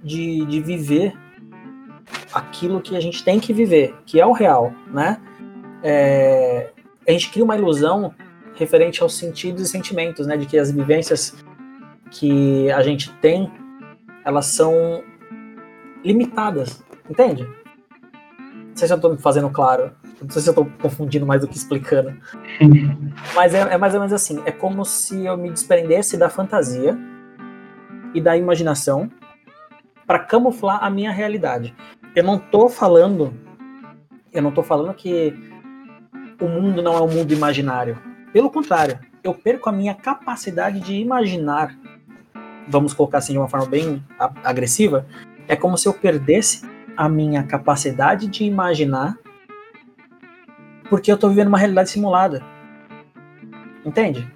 [0.04, 1.14] de, de viver
[2.34, 5.20] aquilo que a gente tem que viver, que é o real, né?
[5.84, 6.72] É...
[7.08, 8.14] A gente cria uma ilusão
[8.56, 10.38] referente aos sentidos e sentimentos, né?
[10.38, 11.36] De que as vivências
[12.12, 13.52] que a gente tem
[14.28, 15.06] elas são
[16.04, 17.44] limitadas, entende?
[17.44, 21.40] Não sei se eu estou me fazendo claro, não sei se eu estou confundindo mais
[21.40, 22.13] do que explicando.
[23.34, 26.98] Mas é, é mais ou menos assim, é como se eu me desprendesse da fantasia
[28.13, 29.10] e da imaginação
[30.06, 31.74] para camuflar a minha realidade.
[32.13, 33.34] Eu não estou falando,
[34.34, 35.34] eu não tô falando que
[36.42, 37.98] o mundo não é um mundo imaginário.
[38.34, 41.74] Pelo contrário, eu perco a minha capacidade de imaginar
[42.67, 44.03] vamos colocar assim de uma forma bem
[44.43, 45.06] agressiva,
[45.47, 46.62] é como se eu perdesse
[46.95, 49.17] a minha capacidade de imaginar
[50.89, 52.43] porque eu estou vivendo uma realidade simulada.
[53.86, 54.27] Entende?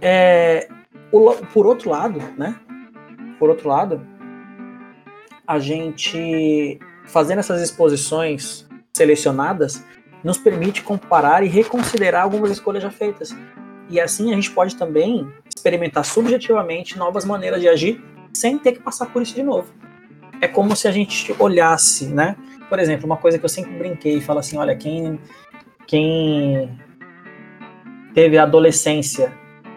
[0.00, 0.68] É,
[1.52, 2.58] por outro lado, né?
[3.38, 4.06] Por outro lado,
[5.46, 9.84] a gente fazendo essas exposições selecionadas
[10.22, 13.34] nos permite comparar e reconsiderar algumas escolhas já feitas.
[13.88, 18.80] E assim a gente pode também experimentar subjetivamente novas maneiras de agir sem ter que
[18.80, 19.72] passar por isso de novo.
[20.40, 22.36] É como se a gente olhasse, né?
[22.68, 25.18] Por exemplo, uma coisa que eu sempre brinquei e falo assim, olha, quem
[25.86, 26.78] quem
[28.14, 29.32] teve a adolescência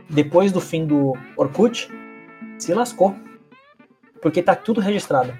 [0.10, 1.89] depois do fim do Orkut
[2.60, 3.15] se lascou.
[4.21, 5.34] Porque tá tudo registrado.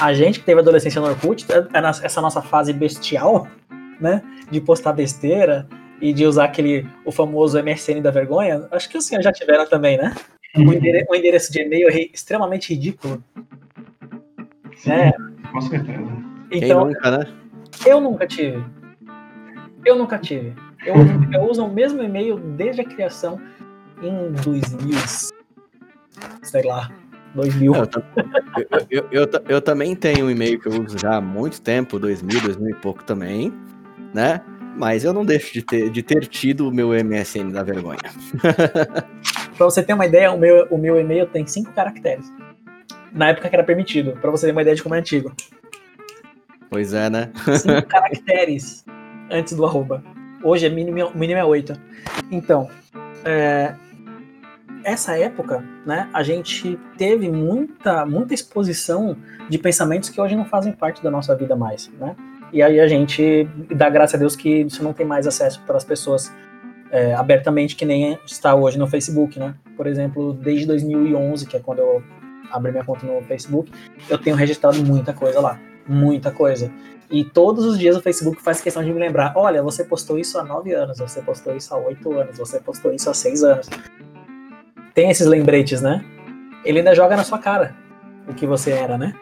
[0.00, 3.46] A gente que teve adolescência no Orkut, é, é essa nossa fase bestial,
[4.00, 4.22] né?
[4.50, 5.68] De postar besteira,
[6.00, 9.66] e de usar aquele o famoso MSN da vergonha, acho que os senhores já tiveram
[9.68, 10.14] também, né?
[10.56, 13.22] Um endereço, um endereço de e-mail extremamente ridículo.
[14.76, 15.12] Sim, é.
[15.52, 16.06] Com certeza.
[16.50, 17.26] Então, nunca, né?
[17.84, 18.64] Eu nunca tive.
[19.84, 20.54] Eu nunca tive.
[20.84, 20.94] Eu,
[21.32, 23.40] eu uso o mesmo e-mail desde a criação
[24.02, 24.98] em 2000.
[26.42, 26.90] Sei lá.
[27.34, 27.74] 2000.
[27.74, 27.86] Eu,
[28.90, 32.40] eu, eu, eu, também tenho um e-mail que eu uso já há muito tempo, 2000,
[32.40, 33.52] 2000 e pouco também,
[34.14, 34.40] né?
[34.76, 37.98] Mas eu não deixo de ter, de ter tido o meu MSN da vergonha.
[39.56, 42.30] pra você ter uma ideia, o meu, o meu e-mail tem cinco caracteres.
[43.12, 45.32] Na época que era permitido, pra você ter uma ideia de como é antigo.
[46.68, 47.32] Pois é, né?
[47.58, 48.84] Cinco caracteres
[49.30, 50.04] antes do arroba.
[50.42, 51.72] Hoje é mínimo, mínimo é oito.
[52.30, 52.68] Então,
[53.24, 53.74] é,
[54.84, 59.16] essa época, né, a gente teve muita, muita exposição
[59.48, 62.14] de pensamentos que hoje não fazem parte da nossa vida mais, né?
[62.52, 65.76] E aí a gente dá graças a Deus que isso não tem mais acesso para
[65.76, 66.32] as pessoas
[66.90, 69.54] é, abertamente, que nem está hoje no Facebook, né?
[69.76, 72.02] Por exemplo, desde 2011, que é quando eu
[72.50, 73.70] abri minha conta no Facebook,
[74.08, 75.58] eu tenho registrado muita coisa lá.
[75.88, 76.70] Muita coisa.
[77.10, 80.38] E todos os dias o Facebook faz questão de me lembrar: olha, você postou isso
[80.38, 83.68] há nove anos, você postou isso há oito anos, você postou isso há seis anos.
[84.94, 86.04] Tem esses lembretes, né?
[86.64, 87.74] Ele ainda joga na sua cara
[88.26, 89.14] o que você era, né?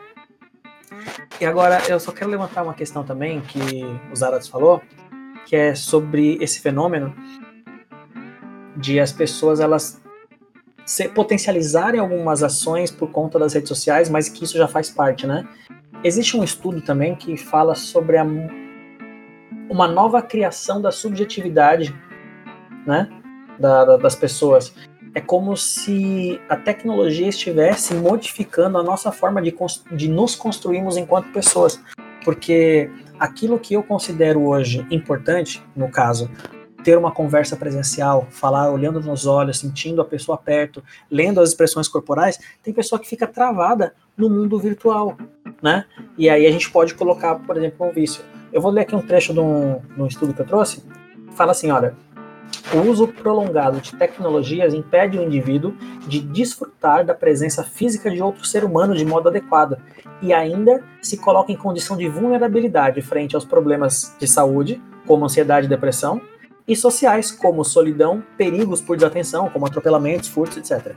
[1.40, 3.58] E agora eu só quero levantar uma questão também que
[4.12, 4.80] o Zaratos falou,
[5.46, 7.14] que é sobre esse fenômeno
[8.76, 10.00] de as pessoas elas
[10.84, 15.26] se potencializarem algumas ações por conta das redes sociais, mas que isso já faz parte,
[15.26, 15.46] né?
[16.02, 18.26] Existe um estudo também que fala sobre a,
[19.70, 21.94] uma nova criação da subjetividade,
[22.86, 23.08] né?
[23.58, 24.74] Da, da, das pessoas
[25.14, 29.54] é como se a tecnologia estivesse modificando a nossa forma de,
[29.92, 31.80] de nos construirmos enquanto pessoas.
[32.24, 36.28] Porque aquilo que eu considero hoje importante, no caso,
[36.82, 41.88] ter uma conversa presencial, falar olhando nos olhos, sentindo a pessoa perto, lendo as expressões
[41.88, 45.16] corporais, tem pessoa que fica travada no mundo virtual,
[45.62, 45.86] né?
[46.18, 48.22] E aí a gente pode colocar, por exemplo, um vício.
[48.52, 50.84] Eu vou ler aqui um trecho de um, de um estudo que eu trouxe.
[51.34, 51.96] Fala assim, olha,
[52.74, 55.74] o uso prolongado de tecnologias impede o indivíduo
[56.06, 59.76] de desfrutar da presença física de outro ser humano de modo adequado
[60.20, 65.66] e ainda se coloca em condição de vulnerabilidade frente aos problemas de saúde, como ansiedade
[65.66, 66.20] e depressão,
[66.66, 70.96] e sociais, como solidão, perigos por desatenção, como atropelamentos, furtos, etc.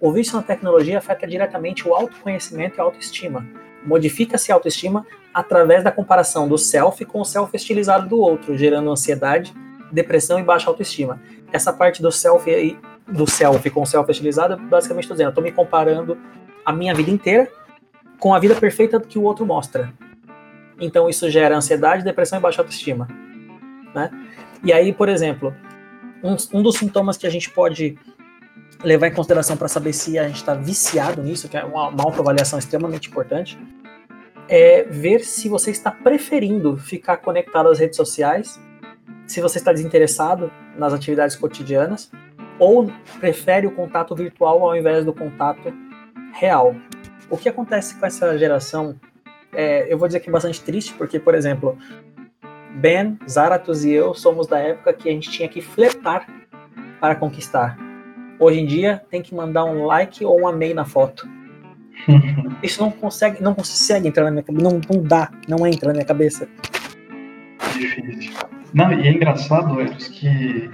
[0.00, 3.46] O vício na tecnologia afeta diretamente o autoconhecimento e a autoestima.
[3.84, 8.90] Modifica-se a autoestima através da comparação do self com o self estilizado do outro, gerando
[8.90, 9.54] ansiedade,
[9.92, 11.20] depressão e baixa autoestima.
[11.52, 15.52] Essa parte do self do self com o self estilizado, basicamente estou dizendo, estou me
[15.52, 16.18] comparando
[16.64, 17.48] a minha vida inteira
[18.18, 19.92] com a vida perfeita que o outro mostra.
[20.80, 23.08] Então isso gera ansiedade, depressão e baixa autoestima.
[23.94, 24.10] Né?
[24.64, 25.54] E aí, por exemplo,
[26.22, 27.96] um, um dos sintomas que a gente pode
[28.82, 32.04] levar em consideração para saber se a gente está viciado nisso, que é uma, uma
[32.04, 33.58] autoavaliação extremamente importante,
[34.48, 38.60] é ver se você está preferindo ficar conectado às redes sociais,
[39.26, 42.10] se você está desinteressado nas atividades cotidianas,
[42.58, 45.72] ou prefere o contato virtual ao invés do contato
[46.32, 46.74] real.
[47.28, 48.98] O que acontece com essa geração,
[49.52, 51.76] é, eu vou dizer que é bastante triste, porque, por exemplo,
[52.76, 56.26] Ben, Zaratus e eu somos da época que a gente tinha que flertar
[57.00, 57.76] para conquistar.
[58.38, 61.28] Hoje em dia tem que mandar um like ou um amei na foto.
[62.62, 65.94] Isso não consegue, não consegue entrar na minha cabeça, não, não dá, não entra na
[65.94, 66.46] minha cabeça.
[67.72, 68.55] Difícil.
[68.76, 70.70] Não, e é engraçado, Eros, que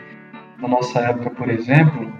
[0.58, 2.12] na nossa época, por exemplo,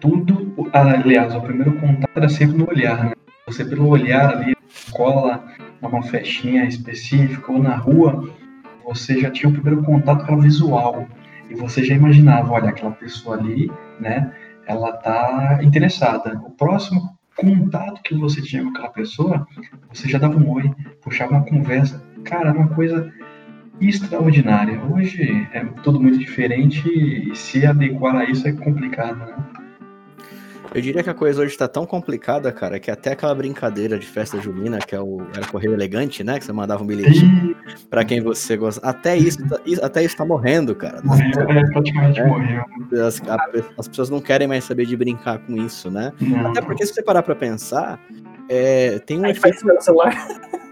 [0.00, 3.12] tudo, aliás, o primeiro contato era sempre no olhar, né?
[3.46, 5.44] Você pelo olhar ali, na escola,
[5.82, 8.26] numa festinha específica ou na rua,
[8.82, 11.06] você já tinha o primeiro contato com o visual
[11.50, 14.32] e você já imaginava, olha, aquela pessoa ali, né,
[14.66, 16.40] ela tá interessada.
[16.42, 17.02] O próximo
[17.36, 19.46] contato que você tinha com aquela pessoa,
[19.92, 20.70] você já dava um oi,
[21.02, 22.02] puxava uma conversa.
[22.24, 23.12] Cara, uma coisa
[23.80, 24.80] extraordinária.
[24.84, 29.36] Hoje é tudo muito diferente e se adequar a isso é complicado, né?
[30.74, 34.06] Eu diria que a coisa hoje tá tão complicada, cara, que até aquela brincadeira de
[34.06, 36.38] festa junina, que é o era correio elegante, né?
[36.38, 37.56] Que você mandava um bilhetinho
[37.88, 38.86] para quem você gosta.
[38.86, 41.00] Até isso, tá, até isso tá morrendo, cara.
[41.02, 42.62] Morreu, é, praticamente é, morreu.
[43.06, 46.12] As, a, as, pessoas não querem mais saber de brincar com isso, né?
[46.20, 46.50] Não.
[46.50, 47.98] Até porque se você parar pra pensar,
[48.48, 49.64] é, tem um Aí efeito.
[49.80, 50.14] celular.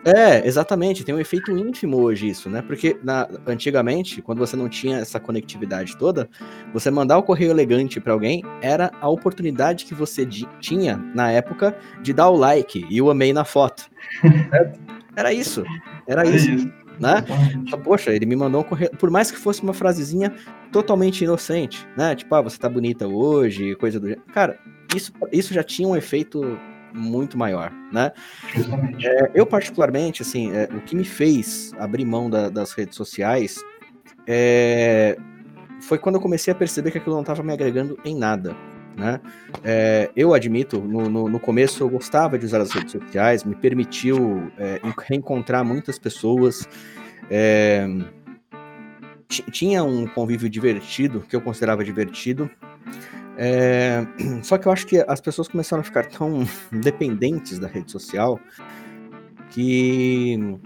[0.07, 2.62] É, exatamente, tem um efeito ínfimo hoje isso, né?
[2.62, 6.31] Porque na, antigamente, quando você não tinha essa conectividade toda,
[6.73, 10.25] você mandar o correio elegante para alguém era a oportunidade que você
[10.61, 13.90] tinha na época de dar o like e o amei na foto.
[15.16, 15.64] era isso,
[16.07, 16.71] era é isso.
[17.01, 17.25] Né?
[17.83, 18.92] Poxa, ele me mandou um correio.
[18.92, 20.33] Por mais que fosse uma frasezinha
[20.71, 22.14] totalmente inocente, né?
[22.14, 24.57] Tipo, ah, você tá bonita hoje, coisa do Cara,
[24.95, 26.57] isso, isso já tinha um efeito
[26.97, 28.13] muito maior, né?
[29.05, 33.63] É, eu particularmente, assim, é, o que me fez abrir mão da, das redes sociais
[34.27, 35.17] é,
[35.83, 38.57] foi quando eu comecei a perceber que aquilo não estava me agregando em nada,
[38.97, 39.21] né?
[39.63, 43.55] É, eu admito, no, no, no, começo eu gostava de usar as redes sociais, me
[43.55, 46.67] permitiu é, reencontrar muitas pessoas,
[47.31, 47.87] é,
[49.29, 52.51] tinha um convívio divertido, que eu considerava divertido,
[53.37, 54.07] é,
[54.42, 58.40] só que eu acho que as pessoas começaram a ficar tão dependentes da rede social
[59.51, 60.59] que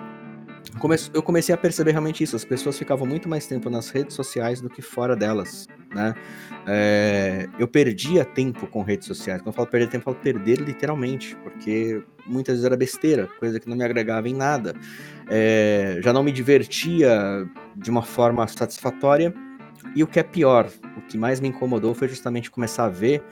[1.12, 2.36] eu comecei a perceber realmente isso.
[2.36, 6.14] As pessoas ficavam muito mais tempo nas redes sociais do que fora delas, né?
[6.66, 9.40] É, eu perdia tempo com redes sociais.
[9.40, 13.58] Quando eu falo perder tempo, eu falo perder literalmente, porque muitas vezes era besteira, coisa
[13.58, 14.74] que não me agregava em nada.
[15.28, 19.34] É, já não me divertia de uma forma satisfatória
[19.94, 23.22] e o que é pior, o que mais me incomodou foi justamente começar a ver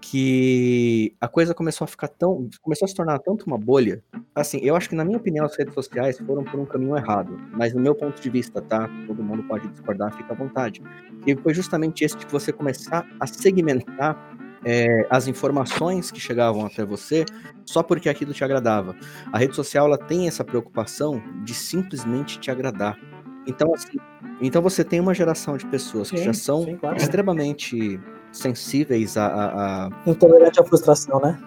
[0.00, 2.48] que a coisa começou a ficar tão.
[2.62, 4.02] começou a se tornar tanto uma bolha.
[4.34, 7.36] Assim, eu acho que, na minha opinião, as redes sociais foram por um caminho errado.
[7.52, 8.88] Mas, no meu ponto de vista, tá?
[9.06, 10.82] Todo mundo pode discordar, fica à vontade.
[11.26, 14.16] E foi justamente esse de você começar a segmentar
[14.64, 17.24] é, as informações que chegavam até você
[17.64, 18.96] só porque aquilo te agradava.
[19.32, 22.98] A rede social ela tem essa preocupação de simplesmente te agradar.
[23.46, 23.98] Então, assim,
[24.40, 26.96] então você tem uma geração de pessoas sim, que já são sim, claro.
[26.96, 28.00] extremamente
[28.32, 29.90] sensíveis a, a, a...
[30.06, 31.38] Intolerante à frustração, né?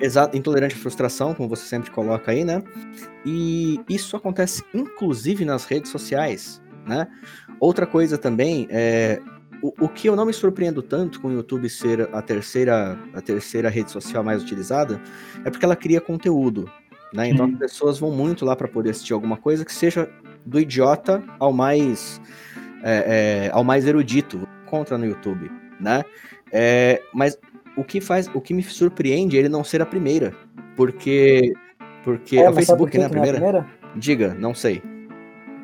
[0.00, 2.62] Exato, intolerante à frustração, como você sempre coloca aí, né?
[3.24, 7.08] E isso acontece inclusive nas redes sociais, né?
[7.60, 9.20] Outra coisa também é
[9.62, 13.20] o, o que eu não me surpreendo tanto com o YouTube ser a terceira, a
[13.22, 15.00] terceira rede social mais utilizada
[15.42, 16.70] é porque ela cria conteúdo.
[17.14, 17.28] Né?
[17.28, 20.10] Então as pessoas vão muito lá para poder assistir alguma coisa que seja
[20.44, 22.20] do idiota ao mais
[22.82, 26.04] é, é, ao mais erudito, contra no YouTube, né?
[26.52, 27.38] É, mas
[27.76, 30.34] o que faz, o que me surpreende é ele não ser a primeira,
[30.76, 31.54] porque
[32.04, 33.38] porque É, o por Facebook né, a que não é a primeira?
[33.38, 33.66] primeira?
[33.96, 34.82] Diga, não sei.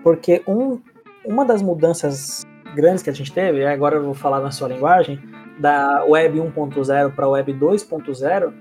[0.03, 0.81] Porque um,
[1.25, 5.21] uma das mudanças grandes que a gente teve, agora eu vou falar na sua linguagem,
[5.59, 8.53] da Web 1.0 para a Web 2.0,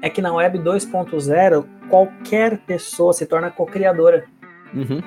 [0.00, 4.24] é que na Web 2.0 qualquer pessoa se torna co-criadora.
[4.74, 5.02] Uhum.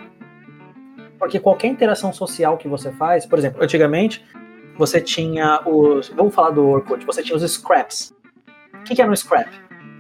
[1.18, 4.24] Porque qualquer interação social que você faz, por exemplo, antigamente
[4.78, 6.10] você tinha os.
[6.10, 8.14] Vamos falar do Orkut, você tinha os scraps.
[8.74, 9.50] O que, que era um scrap?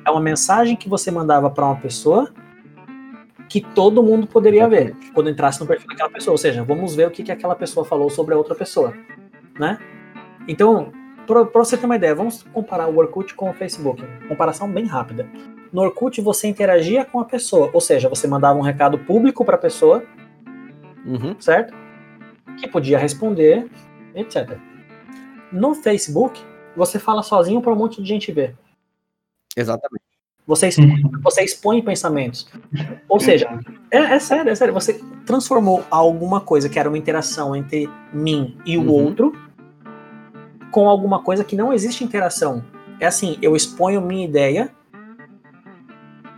[0.05, 2.31] É uma mensagem que você mandava para uma pessoa
[3.47, 6.33] que todo mundo poderia ver quando entrasse no perfil daquela pessoa.
[6.33, 8.93] Ou seja, vamos ver o que, que aquela pessoa falou sobre a outra pessoa.
[9.57, 9.79] Né?
[10.47, 10.91] Então,
[11.25, 14.03] para você ter uma ideia, vamos comparar o Orkut com o Facebook.
[14.27, 15.27] Comparação bem rápida.
[15.75, 19.55] No Orkut você interagia com a pessoa, ou seja, você mandava um recado público para
[19.55, 20.01] a pessoa
[21.05, 21.35] Uhum.
[21.37, 21.73] certo?
[22.57, 23.67] Que podia responder,
[24.15, 24.57] etc.
[25.51, 26.41] No Facebook,
[26.77, 28.55] você fala sozinho para um monte de gente ver.
[29.55, 30.01] Exatamente.
[30.47, 32.47] Você expõe, você expõe pensamentos.
[33.09, 33.59] Ou seja,
[33.91, 34.73] é, é sério, é sério.
[34.73, 38.89] Você transformou alguma coisa que era uma interação entre mim e o Uhum.
[39.07, 39.33] outro
[40.71, 42.63] com alguma coisa que não existe interação.
[42.99, 44.69] É assim, eu exponho minha ideia,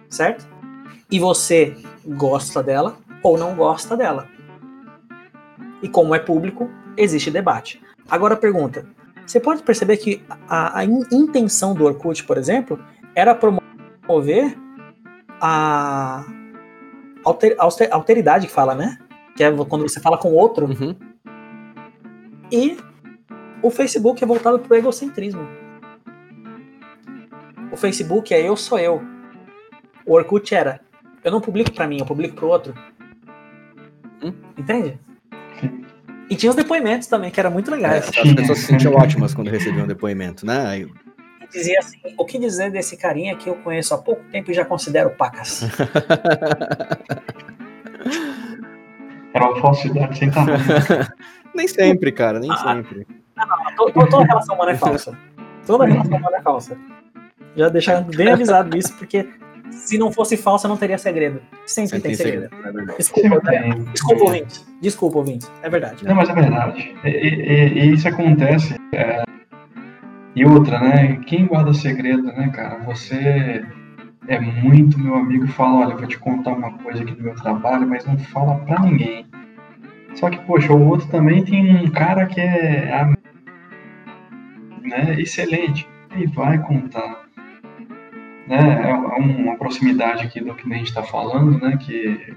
[0.09, 0.47] certo?
[1.09, 4.27] E você gosta dela ou não gosta dela.
[5.81, 7.81] E como é público, existe debate.
[8.09, 8.85] Agora a pergunta:
[9.25, 12.79] você pode perceber que a, a in- intenção do Orkut, por exemplo,
[13.13, 14.57] era promover
[15.39, 16.25] a
[17.23, 18.97] alter- auster- alteridade que fala, né?
[19.35, 20.65] Que é quando você fala com outro.
[20.65, 20.95] Uhum.
[22.51, 22.77] E
[23.61, 25.47] o Facebook é voltado pro egocentrismo.
[27.71, 29.01] O Facebook é eu sou eu.
[30.07, 30.79] O Orkut era
[31.23, 32.73] eu não publico pra mim, eu publico pro outro.
[34.23, 34.33] Hum.
[34.57, 34.97] Entende?
[36.29, 38.07] E tinha os depoimentos também, que eram muito legais.
[38.17, 40.65] As pessoas se sentiam ótimas quando recebiam um depoimento, né?
[40.67, 40.87] Aí,
[41.41, 44.53] E dizia assim: o que dizer desse carinha que eu conheço há pouco tempo e
[44.53, 45.63] já considero pacas?
[49.33, 50.57] Era uma falsidade sem tamanho.
[51.53, 53.05] nem sempre, cara, nem Ah, sempre.
[53.75, 55.17] To- to- Toda relação humana é falsa.
[55.65, 56.77] Toda relação humana é falsa.
[57.55, 59.27] Já deixar bem avisado isso, porque
[59.71, 61.41] se não fosse falsa, não teria segredo.
[61.65, 62.49] Sempre, Sempre tem segredo.
[62.63, 62.97] é verdade.
[62.97, 63.61] Desculpa, Sempre né?
[63.73, 63.83] tem.
[63.85, 64.67] Desculpa, ouvintes.
[64.81, 65.51] Desculpa, ouvintes.
[65.63, 66.05] É verdade.
[66.05, 66.95] Não, mas é verdade.
[67.03, 68.75] E, e- e isso acontece.
[68.93, 69.23] é,
[70.35, 71.15] E outra, né?
[71.25, 72.77] Quem guarda segredo, né, cara?
[72.85, 73.65] Você
[74.27, 77.23] é muito meu amigo e fala, olha, eu vou te contar uma coisa aqui do
[77.23, 79.25] meu trabalho, mas não fala pra ninguém.
[80.15, 83.07] Só que, poxa, o outro também tem um cara que é
[84.83, 85.87] né, excelente.
[86.15, 87.26] E vai contar.
[88.47, 88.89] Né?
[88.89, 91.77] É uma proximidade aqui do que a gente está falando, né?
[91.77, 92.33] Que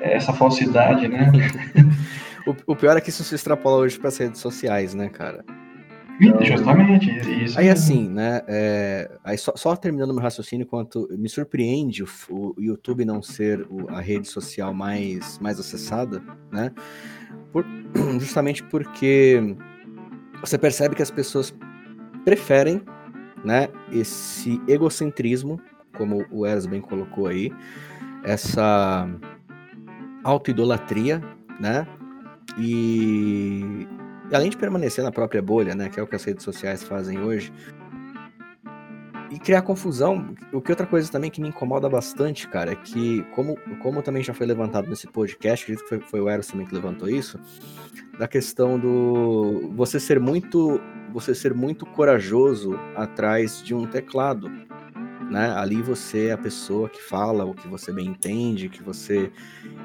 [0.00, 1.30] é essa falsidade, né?
[2.46, 5.44] O, o pior é que isso se extrapola hoje para as redes sociais, né, cara?
[6.42, 7.10] Justamente,
[7.44, 7.58] isso.
[7.58, 8.40] Aí assim, né?
[8.46, 13.66] é, aí só, só terminando meu raciocínio, quanto me surpreende o, o YouTube não ser
[13.68, 16.70] o- a rede social mais, mais acessada, né?
[17.52, 17.66] Por-
[18.20, 19.56] justamente porque
[20.40, 21.52] você percebe que as pessoas
[22.24, 22.80] preferem,
[23.44, 23.68] né?
[23.92, 25.60] Esse egocentrismo,
[25.96, 27.52] como o Eras bem colocou aí,
[28.24, 29.08] essa
[30.24, 31.22] autoidolatria,
[31.60, 31.86] né?
[32.58, 33.86] E
[34.32, 37.20] além de permanecer na própria bolha, né, que é o que as redes sociais fazem
[37.20, 37.52] hoje,
[39.30, 43.22] e criar confusão, o que outra coisa também que me incomoda bastante, cara, é que,
[43.34, 46.66] como, como também já foi levantado nesse podcast, acredito que foi, foi o Eros também
[46.66, 47.38] que levantou isso,
[48.18, 50.80] da questão do você ser muito,
[51.16, 54.50] você ser muito corajoso atrás de um teclado,
[55.30, 55.50] né?
[55.56, 59.32] Ali você é a pessoa que fala o que você bem entende, que você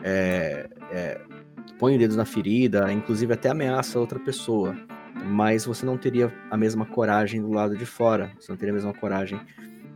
[0.04, 1.22] é, é,
[1.80, 4.76] põe o dedo na ferida, inclusive até ameaça outra pessoa.
[5.24, 8.76] Mas você não teria a mesma coragem do lado de fora, você não teria a
[8.76, 9.40] mesma coragem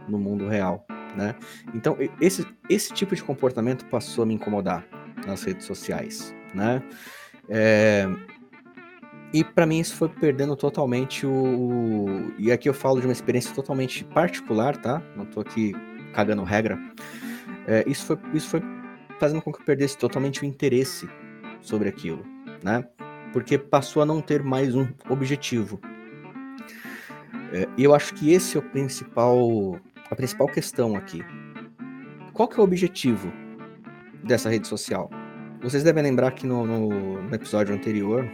[0.08, 1.36] no mundo real, né?
[1.74, 4.88] Então, esse, esse tipo de comportamento passou a me incomodar
[5.28, 6.82] nas redes sociais, né?
[7.50, 8.08] É,
[9.36, 12.32] E para mim isso foi perdendo totalmente o.
[12.40, 15.02] E aqui eu falo de uma experiência totalmente particular, tá?
[15.16, 15.74] Não tô aqui
[16.14, 16.80] cagando regra.
[17.68, 18.62] É, isso, foi, isso foi
[19.20, 21.10] fazendo com que eu perdesse totalmente o interesse
[21.60, 22.24] sobre aquilo,
[22.64, 22.88] né?
[23.34, 25.82] Porque passou a não ter mais um objetivo.
[27.52, 29.78] É, E eu acho que esse é o principal,
[30.10, 31.22] a principal questão aqui.
[32.32, 33.34] Qual que é o objetivo
[34.24, 35.10] dessa rede social?
[35.62, 38.26] Vocês devem lembrar que no, no- no episódio anterior,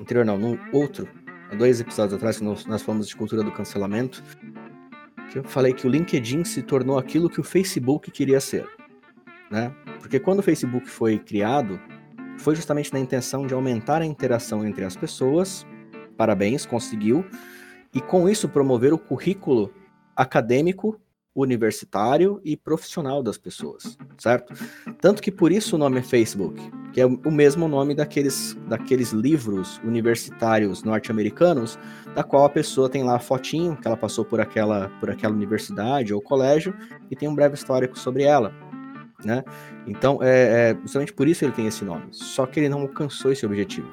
[0.00, 1.08] anterior não, no outro,
[1.56, 4.22] dois episódios atrás, que nós, nós falamos de cultura do cancelamento,
[5.30, 8.66] que eu falei que o LinkedIn se tornou aquilo que o Facebook queria ser,
[9.50, 9.74] né?
[10.00, 11.80] Porque quando o Facebook foi criado,
[12.38, 15.66] foi justamente na intenção de aumentar a interação entre as pessoas.
[16.16, 17.24] Parabéns, conseguiu.
[17.92, 19.72] E com isso promover o currículo
[20.14, 21.00] acadêmico,
[21.42, 24.52] universitário e profissional das pessoas, certo?
[25.00, 26.60] Tanto que por isso o nome é Facebook,
[26.92, 31.78] que é o mesmo nome daqueles, daqueles livros universitários norte-americanos,
[32.14, 35.34] da qual a pessoa tem lá a fotinho que ela passou por aquela, por aquela
[35.34, 36.74] universidade ou colégio
[37.10, 38.52] e tem um breve histórico sobre ela
[39.24, 39.44] né?
[39.86, 42.06] Então, é, é, justamente por isso ele tem esse nome.
[42.10, 43.88] Só que ele não alcançou esse objetivo.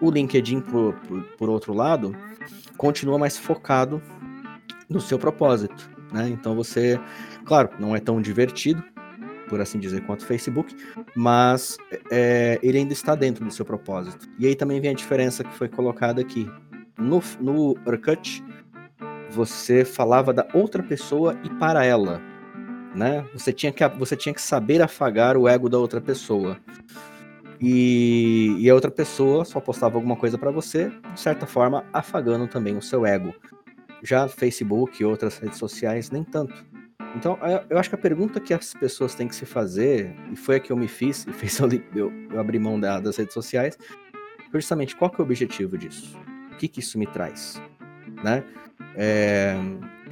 [0.00, 2.14] O LinkedIn, por, por, por outro lado,
[2.76, 4.02] continua mais focado
[4.88, 6.28] no seu propósito, né?
[6.28, 6.98] Então você,
[7.44, 8.82] claro, não é tão divertido,
[9.48, 10.74] por assim dizer, quanto o Facebook,
[11.14, 11.76] mas
[12.10, 14.28] é, ele ainda está dentro do seu propósito.
[14.38, 16.50] E aí também vem a diferença que foi colocada aqui.
[16.98, 18.42] No, no Orkut,
[19.30, 22.20] você falava da outra pessoa e para ela
[22.96, 23.24] né?
[23.34, 26.58] Você tinha que, você tinha que saber afagar o ego da outra pessoa.
[27.60, 32.48] E, e a outra pessoa só postava alguma coisa para você, de certa forma, afagando
[32.48, 33.34] também o seu ego.
[34.06, 36.64] Já Facebook e outras redes sociais, nem tanto.
[37.16, 37.36] Então,
[37.68, 40.60] eu acho que a pergunta que as pessoas têm que se fazer, e foi a
[40.60, 43.76] que eu me fiz, e fez eu, eu, eu abri mão da, das redes sociais,
[44.50, 46.16] foi justamente qual que é o objetivo disso?
[46.52, 47.60] O que, que isso me traz?
[48.22, 48.44] Né?
[48.94, 49.56] É,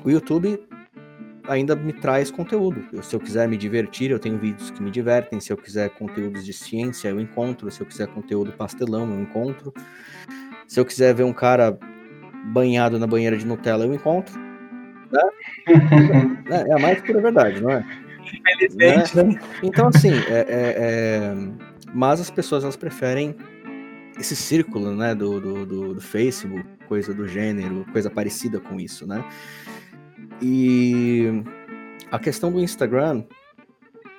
[0.03, 0.59] o YouTube
[1.47, 2.85] ainda me traz conteúdo.
[2.93, 5.41] Eu, se eu quiser me divertir, eu tenho vídeos que me divertem.
[5.41, 7.71] Se eu quiser conteúdos de ciência, eu encontro.
[7.71, 9.73] Se eu quiser conteúdo pastelão, eu encontro.
[10.67, 11.79] Se eu quiser ver um cara
[12.45, 14.39] banhado na banheira de Nutella, eu encontro.
[15.11, 15.23] Né?
[16.51, 17.85] é, é a mais pura verdade, não é?
[18.33, 19.23] Infelizmente, né?
[19.23, 19.41] né?
[19.63, 21.35] Então, assim, é, é, é...
[21.95, 23.37] mas as pessoas elas preferem
[24.19, 29.07] esse círculo, né, do, do, do, do Facebook, coisa do gênero, coisa parecida com isso,
[29.07, 29.25] né?
[30.41, 31.43] E
[32.11, 33.25] a questão do Instagram,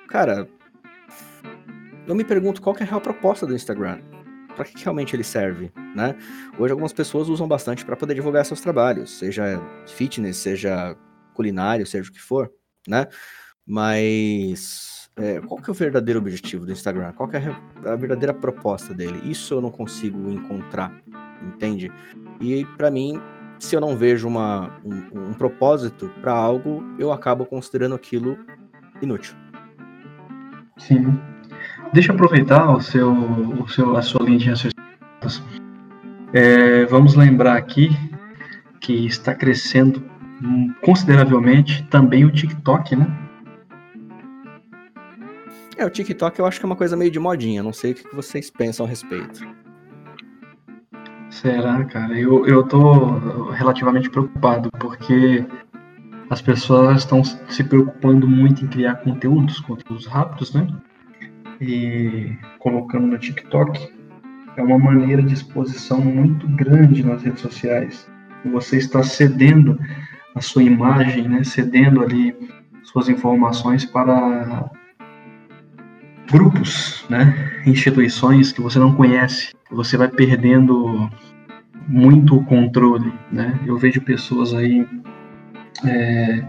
[0.08, 0.48] cara,
[2.06, 4.00] eu me pergunto qual é a real proposta do Instagram.
[4.56, 6.16] Para que realmente ele serve, né?
[6.58, 10.96] Hoje algumas pessoas usam bastante para poder divulgar seus trabalhos, seja fitness, seja
[11.34, 12.50] culinário, seja o que for,
[12.88, 13.06] né?
[13.66, 17.12] Mas é, qual que é o verdadeiro objetivo do Instagram?
[17.12, 17.54] Qual que é
[17.84, 19.20] a verdadeira proposta dele?
[19.30, 20.92] Isso eu não consigo encontrar,
[21.42, 21.92] entende?
[22.40, 23.20] E para mim
[23.58, 28.38] se eu não vejo uma, um, um propósito para algo, eu acabo considerando aquilo
[29.00, 29.34] inútil.
[30.78, 31.18] Sim.
[31.92, 34.76] Deixa eu aproveitar o seu, o seu, a sua linha de raciocínio.
[36.32, 37.90] É, vamos lembrar aqui
[38.80, 40.02] que está crescendo
[40.82, 43.06] consideravelmente também o TikTok, né?
[45.76, 47.94] É, o TikTok eu acho que é uma coisa meio de modinha, não sei o
[47.94, 49.46] que vocês pensam a respeito.
[51.30, 52.18] Será, cara?
[52.18, 53.18] Eu, eu tô
[53.50, 55.44] relativamente preocupado, porque
[56.30, 60.66] as pessoas estão se preocupando muito em criar conteúdos, conteúdos rápidos, né?
[61.60, 63.88] E colocando no TikTok
[64.56, 68.08] é uma maneira de exposição muito grande nas redes sociais.
[68.44, 69.78] Você está cedendo
[70.34, 71.42] a sua imagem, né?
[71.44, 72.34] Cedendo ali
[72.84, 74.70] suas informações para
[76.30, 77.62] grupos, né?
[77.66, 81.10] Instituições que você não conhece você vai perdendo
[81.88, 83.58] muito o controle, né?
[83.66, 84.86] Eu vejo pessoas aí
[85.84, 86.44] é,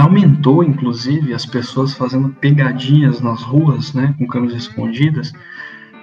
[0.00, 5.32] aumentou inclusive as pessoas fazendo pegadinhas nas ruas, né, com câmeras escondidas,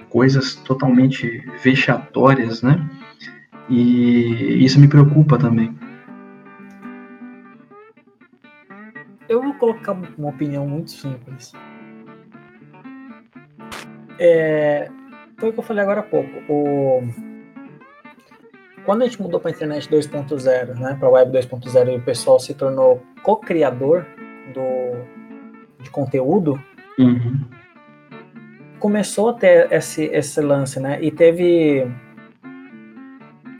[0.08, 2.88] coisas totalmente vexatórias, né?
[3.68, 5.74] E isso me preocupa também.
[9.28, 11.52] Eu vou colocar uma opinião muito simples.
[14.18, 14.90] É,
[15.38, 16.30] foi o que eu falei agora há pouco.
[16.48, 17.33] O...
[18.84, 22.02] Quando a gente mudou para a internet 2.0, né, para a web 2.0 e o
[22.02, 24.06] pessoal se tornou co-criador
[24.52, 25.24] do
[25.82, 26.58] de conteúdo,
[26.98, 27.44] uhum.
[28.80, 30.98] começou a ter esse, esse lance, né?
[31.02, 31.86] E teve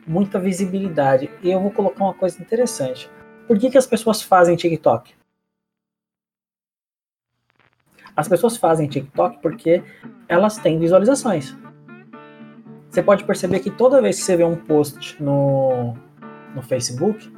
[0.06, 1.30] muita visibilidade.
[1.42, 3.10] E eu vou colocar uma coisa interessante.
[3.46, 5.14] Por que, que as pessoas fazem TikTok?
[8.16, 9.82] As pessoas fazem TikTok porque
[10.28, 11.54] elas têm visualizações.
[12.94, 15.96] Você pode perceber que toda vez que você vê um post no,
[16.54, 17.28] no Facebook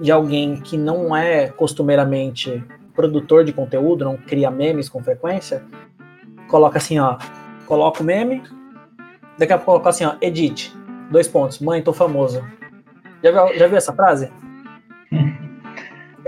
[0.00, 5.62] de alguém que não é costumeiramente produtor de conteúdo, não cria memes com frequência,
[6.48, 7.18] coloca assim, ó,
[7.66, 8.42] coloca o meme,
[9.36, 10.74] daqui a pouco coloca assim, ó, edit,
[11.10, 12.42] dois pontos, mãe, tô famoso.
[13.22, 14.32] Já viu, já viu essa frase?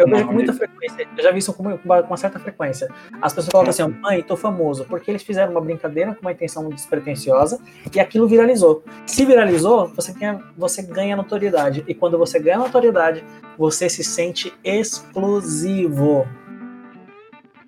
[0.00, 2.88] eu vejo com muita frequência, eu já vi isso com uma, com uma certa frequência.
[3.20, 6.68] As pessoas falam assim, mãe, tô famoso, porque eles fizeram uma brincadeira com uma intenção
[6.68, 7.60] despretensiosa
[7.94, 8.82] e aquilo viralizou.
[9.06, 11.84] Se viralizou, você, tem, você ganha notoriedade.
[11.86, 13.24] E quando você ganha notoriedade,
[13.58, 16.26] você se sente exclusivo.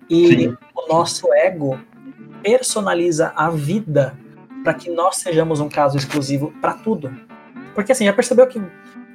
[0.09, 0.57] E Sim.
[0.75, 1.79] o nosso ego
[2.41, 4.17] personaliza a vida
[4.63, 7.13] para que nós sejamos um caso exclusivo para tudo.
[7.73, 8.61] Porque assim, já percebeu que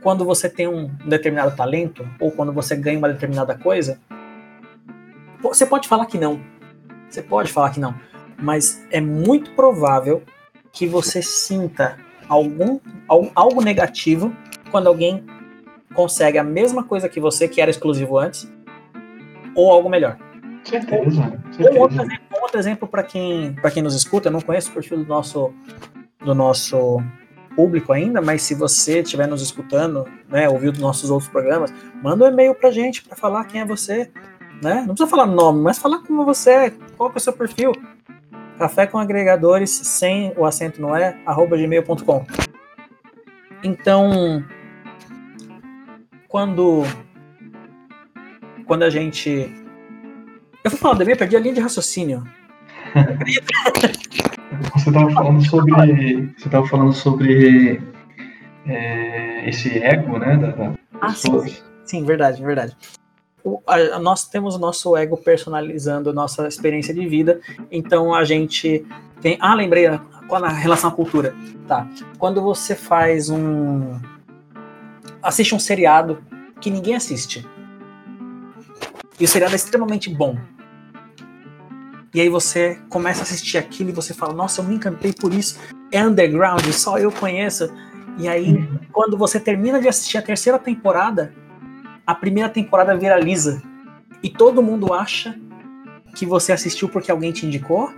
[0.03, 3.99] quando você tem um determinado talento, ou quando você ganha uma determinada coisa,
[5.41, 6.41] você pode falar que não.
[7.09, 7.95] Você pode falar que não.
[8.37, 10.23] Mas é muito provável
[10.73, 11.97] que você sinta
[12.29, 12.79] algum,
[13.35, 14.35] algo negativo
[14.71, 15.25] quando alguém
[15.95, 18.51] consegue a mesma coisa que você, que era exclusivo antes,
[19.55, 20.17] ou algo melhor.
[20.63, 21.41] Certeza.
[21.51, 21.73] certeza.
[21.73, 24.75] Um outro exemplo, um outro exemplo para quem, quem nos escuta, eu não conheço o
[24.75, 25.53] perfil do nosso,
[26.25, 27.03] do nosso
[27.59, 30.47] público ainda, mas se você estiver nos escutando, né,
[30.79, 34.13] nossos outros programas, manda um e-mail pra gente para falar quem é você,
[34.63, 34.85] né?
[34.87, 37.73] Não precisa falar nome, mas falar como você é, qual é o seu perfil.
[38.57, 42.25] Café com agregadores sem o acento não é, arroba gmail.com.
[43.65, 44.45] Então,
[46.29, 46.85] quando
[48.69, 49.53] quando a gente
[50.63, 52.23] eu fui falar da minha, perdi a linha de raciocínio.
[54.75, 56.33] Você estava falando sobre.
[56.37, 57.83] Você estava falando sobre
[58.67, 60.37] é, esse ego, né?
[60.37, 62.77] Da, da ah, sim, sim, verdade, verdade.
[63.45, 67.41] O, a, nós temos o nosso ego personalizando a nossa experiência de vida,
[67.71, 68.85] então a gente
[69.21, 69.37] tem.
[69.41, 69.87] Ah, lembrei
[70.27, 71.35] com a relação à cultura.
[71.67, 71.87] Tá.
[72.19, 73.99] Quando você faz um.
[75.23, 76.23] assiste um seriado
[76.61, 77.47] que ninguém assiste.
[79.21, 80.37] E o seriado é extremamente bom
[82.15, 85.33] e aí você começa a assistir aquilo e você fala, nossa, eu me encantei por
[85.33, 85.59] isso.
[85.93, 87.71] É underground, só eu conheço.
[88.19, 88.79] E aí, uhum.
[88.93, 91.33] quando você termina de assistir a terceira temporada,
[92.07, 93.63] a primeira temporada viraliza.
[94.23, 95.39] E todo mundo acha
[96.15, 97.93] que você assistiu porque alguém te indicou.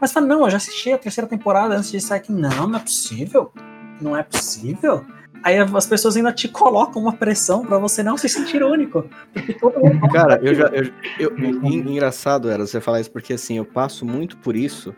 [0.00, 2.32] Mas fala, não, eu já assisti a terceira temporada antes de sair aqui.
[2.32, 3.52] Não, não é possível.
[4.00, 5.06] Não é possível.
[5.42, 9.08] Aí as pessoas ainda te colocam uma pressão para você não se sentir único.
[10.12, 10.66] Cara, eu já.
[10.68, 14.94] Eu, eu, engraçado era você falar isso, porque assim, eu passo muito por isso.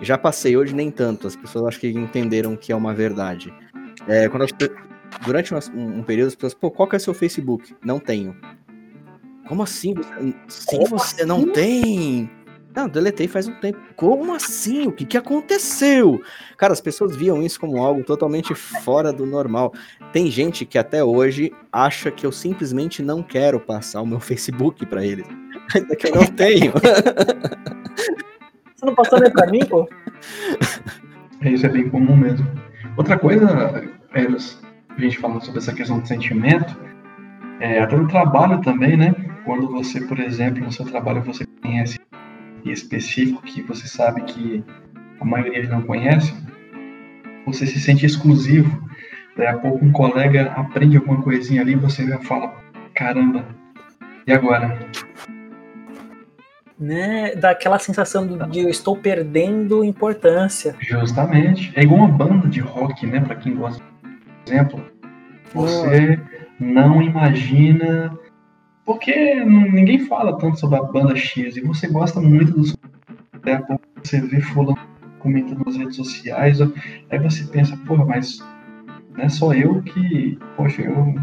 [0.00, 1.26] Já passei hoje nem tanto.
[1.26, 3.52] As pessoas acho que entenderam que é uma verdade.
[4.06, 4.52] É, quando as,
[5.24, 5.58] durante um,
[5.98, 7.74] um, período as pessoas, pô, qual que é o seu Facebook?
[7.84, 8.36] Não tenho.
[9.48, 9.94] Como assim?
[10.48, 11.26] Sim, Como você assim?
[11.26, 12.30] não tem?
[12.74, 13.78] Não, deletei faz um tempo.
[13.94, 14.88] Como assim?
[14.88, 16.20] O que, que aconteceu?
[16.56, 19.72] Cara, as pessoas viam isso como algo totalmente fora do normal.
[20.12, 24.84] Tem gente que até hoje acha que eu simplesmente não quero passar o meu Facebook
[24.86, 25.26] para eles.
[25.74, 26.72] Ainda que eu não tenho.
[28.74, 29.88] Você não passou nem pra mim, pô?
[31.42, 32.44] Isso é bem comum mesmo.
[32.96, 33.46] Outra coisa,
[34.12, 34.60] Eros,
[34.90, 36.76] a gente falando sobre essa questão de sentimento,
[37.60, 39.14] é, até no trabalho também, né?
[39.44, 41.98] Quando você, por exemplo, no seu trabalho você conhece
[42.72, 44.64] específico que você sabe que
[45.20, 46.34] a maioria não conhece,
[47.46, 48.82] você se sente exclusivo.
[49.36, 52.54] Daí a pouco um colega aprende alguma coisinha ali e você já fala,
[52.94, 53.44] caramba,
[54.26, 54.78] e agora?
[56.78, 60.74] Né, dá aquela sensação de eu estou perdendo importância.
[60.80, 61.72] Justamente.
[61.76, 63.20] É igual uma banda de rock, né?
[63.20, 63.82] Para quem gosta,
[64.44, 64.84] por exemplo,
[65.52, 66.20] você
[66.58, 68.16] não imagina
[68.84, 72.76] porque ninguém fala tanto sobre a banda X e você gosta muito dos.
[73.32, 74.78] Daqui a pouco você vê fulano
[75.18, 78.38] comentando nas redes sociais, aí você pensa, porra, mas
[79.16, 80.38] não é só eu que.
[80.56, 81.14] Poxa, eu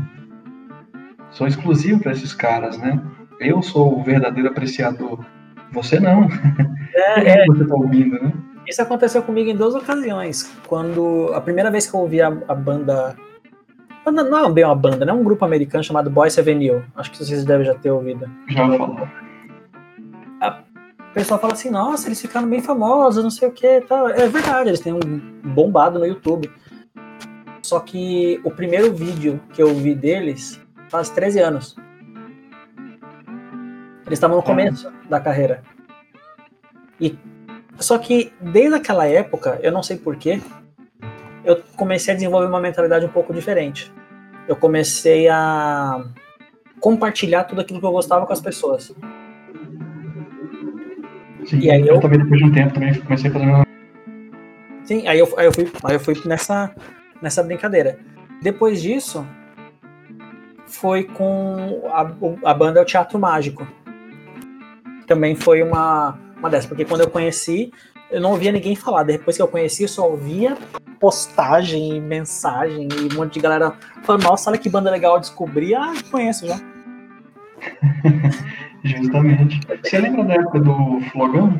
[1.31, 3.01] sou exclusivo para esses caras, né?
[3.39, 5.23] Eu sou o verdadeiro apreciador.
[5.71, 6.27] Você não.
[6.93, 7.45] É, é.
[7.45, 8.33] você tá ouvindo, né?
[8.67, 10.51] Isso aconteceu comigo em duas ocasiões.
[10.67, 13.15] Quando a primeira vez que eu ouvi a, a banda
[14.05, 15.11] não é bem uma banda, né?
[15.11, 16.83] É um grupo americano chamado Boys Avenue.
[16.95, 18.29] Acho que vocês devem já ter ouvido.
[18.47, 19.07] Já falou.
[21.11, 23.81] O pessoal fala assim, nossa, eles ficaram bem famosos, não sei o que.
[23.81, 24.11] Tá.
[24.11, 24.99] É verdade, eles têm um
[25.43, 26.49] bombado no YouTube.
[27.61, 31.75] Só que o primeiro vídeo que eu vi deles faz 13 anos.
[34.05, 35.61] Eles estavam no começo da carreira.
[36.99, 37.17] E
[37.77, 40.41] só que desde aquela época, eu não sei porquê,
[41.43, 43.91] eu comecei a desenvolver uma mentalidade um pouco diferente.
[44.47, 46.03] Eu comecei a
[46.79, 48.93] compartilhar tudo aquilo que eu gostava com as pessoas.
[51.45, 53.65] Sim, e aí eu, eu também depois de um tempo também comecei a fazer uma...
[54.83, 56.73] Sim, aí eu, aí eu fui, aí eu fui nessa,
[57.21, 57.99] nessa brincadeira.
[58.41, 59.25] Depois disso,
[60.67, 63.67] foi com a, a banda O Teatro Mágico.
[65.05, 67.71] Também foi uma, uma dessas, porque quando eu conheci,
[68.11, 69.03] eu não ouvia ninguém falar.
[69.03, 70.57] Depois que eu conheci, eu só ouvia
[70.99, 75.73] postagem, mensagem e um monte de galera falando, nossa, olha que banda legal, eu descobri,
[75.73, 76.59] ah, conheço já.
[78.83, 79.59] Justamente.
[79.83, 81.59] Você lembra da época do Flogão?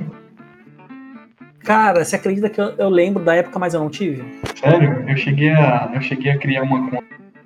[1.64, 4.24] Cara, você acredita que eu, eu, lembro da época, mas eu não tive?
[4.56, 5.04] Sério?
[5.08, 7.04] Eu cheguei a, eu cheguei a criar uma conta.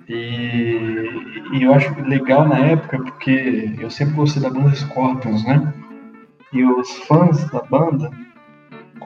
[0.08, 1.10] E,
[1.52, 5.72] e eu acho legal na época porque eu sempre gostei da banda Scorpions, né?
[6.52, 8.10] E os fãs da banda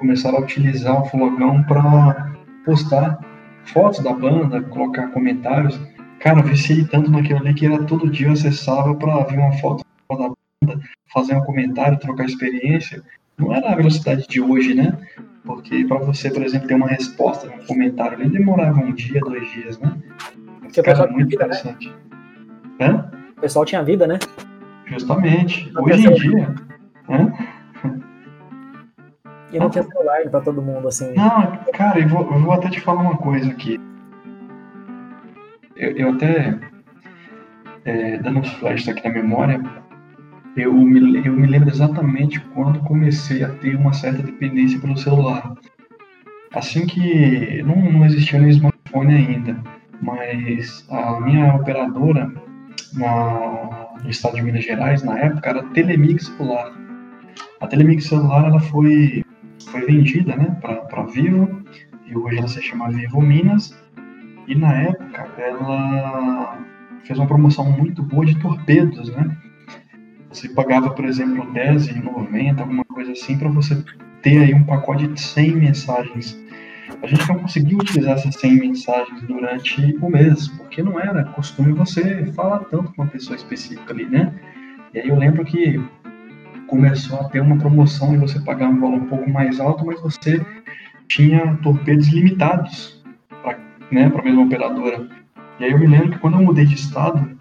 [0.01, 2.33] começaram a utilizar o Flogão para
[2.65, 3.21] postar
[3.65, 5.79] fotos da banda, colocar comentários.
[6.19, 9.53] Cara, eu viciei tanto naquilo ali que era todo dia eu acessava para ver uma
[9.53, 10.81] foto da banda,
[11.13, 13.03] fazer um comentário, trocar experiência.
[13.39, 14.99] Não era a velocidade de hoje, né?
[15.45, 19.51] Porque para você, por exemplo, ter uma resposta um comentário, ele demorava um dia, dois
[19.53, 19.97] dias, né?
[20.61, 21.55] Porque Cara, o muito vida, né?
[21.55, 21.95] interessante.
[22.79, 23.11] Né?
[23.37, 24.19] O pessoal tinha vida, né?
[24.87, 25.73] Justamente.
[25.77, 26.55] Hoje em dia.
[27.09, 27.60] Né?
[29.53, 31.13] E não tinha celular para todo mundo, assim.
[31.15, 33.79] Não, cara, eu vou, eu vou até te falar uma coisa aqui.
[35.77, 36.59] Eu, eu até,
[37.85, 39.61] é, dando um flash aqui na memória,
[40.57, 45.55] eu me, eu me lembro exatamente quando comecei a ter uma certa dependência pelo celular.
[46.55, 49.57] Assim que não, não existia nem smartphone ainda,
[50.03, 52.33] mas a minha operadora
[52.95, 56.73] na, no estado de Minas Gerais, na época, era Telemix celular.
[57.61, 59.25] A Telemix celular ela foi,
[59.71, 61.63] foi vendida né, para Vivo,
[62.07, 63.77] e hoje ela se chama Vivo Minas,
[64.47, 66.59] e na época ela
[67.05, 69.37] fez uma promoção muito boa de torpedos, né?
[70.29, 73.83] Você pagava, por exemplo, R$10,90, alguma coisa assim, para você
[74.23, 76.39] ter aí um pacote de 100 mensagens.
[77.03, 81.73] A gente não conseguiu utilizar essas 100 mensagens durante o mês, porque não era costume
[81.73, 84.33] você falar tanto com uma pessoa específica ali, né?
[84.93, 85.81] E aí eu lembro que
[86.71, 90.01] começou a ter uma promoção de você pagar um valor um pouco mais alto, mas
[90.01, 90.41] você
[91.09, 93.05] tinha torpedos limitados
[93.43, 93.59] para
[93.91, 95.09] né, a mesma operadora.
[95.59, 97.37] E aí eu me lembro que quando eu mudei de estado,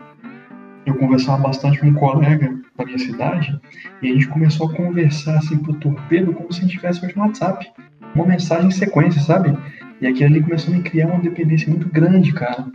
[0.84, 3.60] eu conversava bastante com um colega da minha cidade
[4.02, 7.16] e a gente começou a conversar assim pro torpedo como se a gente tivesse hoje
[7.16, 7.72] no WhatsApp.
[8.16, 9.56] Uma mensagem em sequência, sabe?
[10.02, 12.66] E aquilo ali começou a me criar uma dependência muito grande, cara.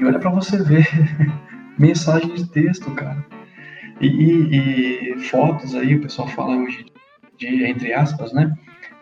[0.00, 0.84] E olha para você ver,
[1.78, 3.24] mensagem de texto, cara.
[4.02, 6.84] E, e, fotos aí, o pessoal fala hoje
[7.38, 8.52] de, entre aspas, né?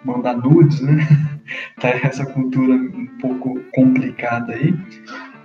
[0.04, 0.98] Mandar nudes, né?
[1.80, 4.74] tá essa cultura um pouco complicada aí.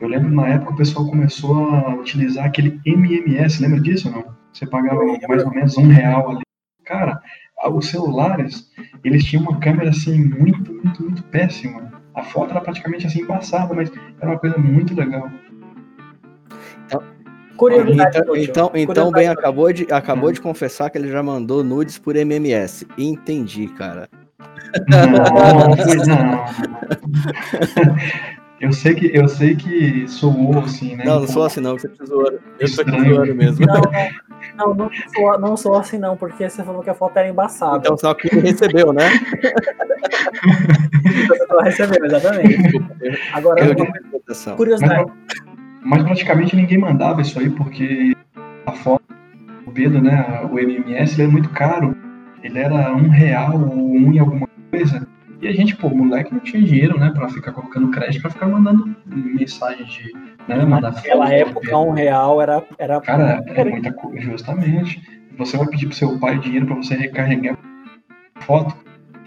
[0.02, 4.36] Eu lembro na época o pessoal começou a utilizar aquele MMS, lembra disso ou não?
[4.52, 6.42] Você pagava mais ou menos um real ali.
[6.84, 7.22] Cara,
[7.72, 8.70] os celulares,
[9.06, 11.92] eles tinham uma câmera assim muito, muito, muito péssima.
[12.14, 15.30] A foto era praticamente assim embaçada, mas era uma coisa muito legal.
[17.56, 18.18] Então, Curiosidade.
[18.18, 22.16] Então, então, então bem, acabou de, acabou de confessar que ele já mandou nudes por
[22.16, 22.86] MMS.
[22.98, 24.10] Entendi, cara.
[24.88, 25.08] Não,
[26.06, 26.46] não.
[28.62, 31.04] Eu sei que, eu sei que soou assim, né?
[31.04, 32.40] Não, não sou assim não, você tá zoando.
[32.58, 33.66] Eu tô aqui zoando mesmo.
[33.66, 33.82] Não,
[34.58, 37.80] não, não, sou, não sou assim não, porque você falou que a foto era embaçada.
[37.80, 39.04] Então só que recebeu, né?
[41.52, 42.82] você recebeu, exatamente.
[43.34, 45.06] Agora, uma curiosidade.
[45.06, 45.45] Mas,
[45.86, 48.16] mas praticamente ninguém mandava isso aí, porque
[48.66, 49.04] a foto
[49.64, 51.96] do Pedro, né, o MMS, ele é muito caro.
[52.42, 55.08] Ele era um real ou um e alguma coisa.
[55.42, 58.48] E a gente, pô, moleque não tinha dinheiro, né, pra ficar colocando crédito, pra ficar
[58.48, 60.12] mandando mensagem de.
[60.48, 62.64] Né, mandar Naquela época, um real era.
[62.80, 65.02] era Cara, era muita coisa, justamente.
[65.38, 67.58] Você vai pedir pro seu pai dinheiro pra você recarregar
[68.42, 68.76] foto.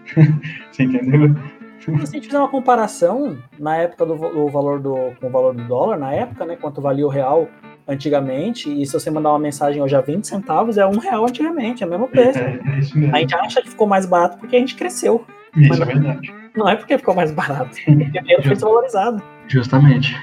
[0.72, 1.36] você entendeu?
[1.96, 5.54] Se a gente fizer uma comparação na época do, do, valor do com o valor
[5.54, 7.48] do dólar, na época, né, quanto valia o real
[7.86, 11.82] antigamente, e se você mandar uma mensagem hoje a 20 centavos, é um real antigamente,
[11.82, 12.38] é o mesmo preço.
[12.38, 13.16] É, é isso mesmo.
[13.16, 15.24] A gente acha que ficou mais barato porque a gente cresceu.
[15.56, 16.34] Isso é verdade.
[16.54, 19.22] Não é porque ficou mais barato, é o dinheiro foi desvalorizado.
[19.46, 20.14] Justamente.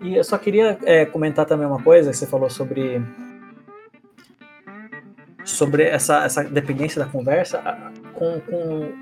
[0.00, 3.02] E eu só queria é, comentar também uma coisa que você falou sobre
[5.44, 7.62] sobre essa, essa dependência da conversa
[8.14, 8.92] com, com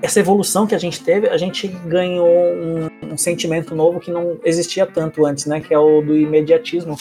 [0.00, 4.38] essa evolução que a gente teve, a gente ganhou um, um, sentimento novo que não
[4.44, 5.60] existia tanto antes, né?
[5.60, 6.96] Que é o do imediatismo.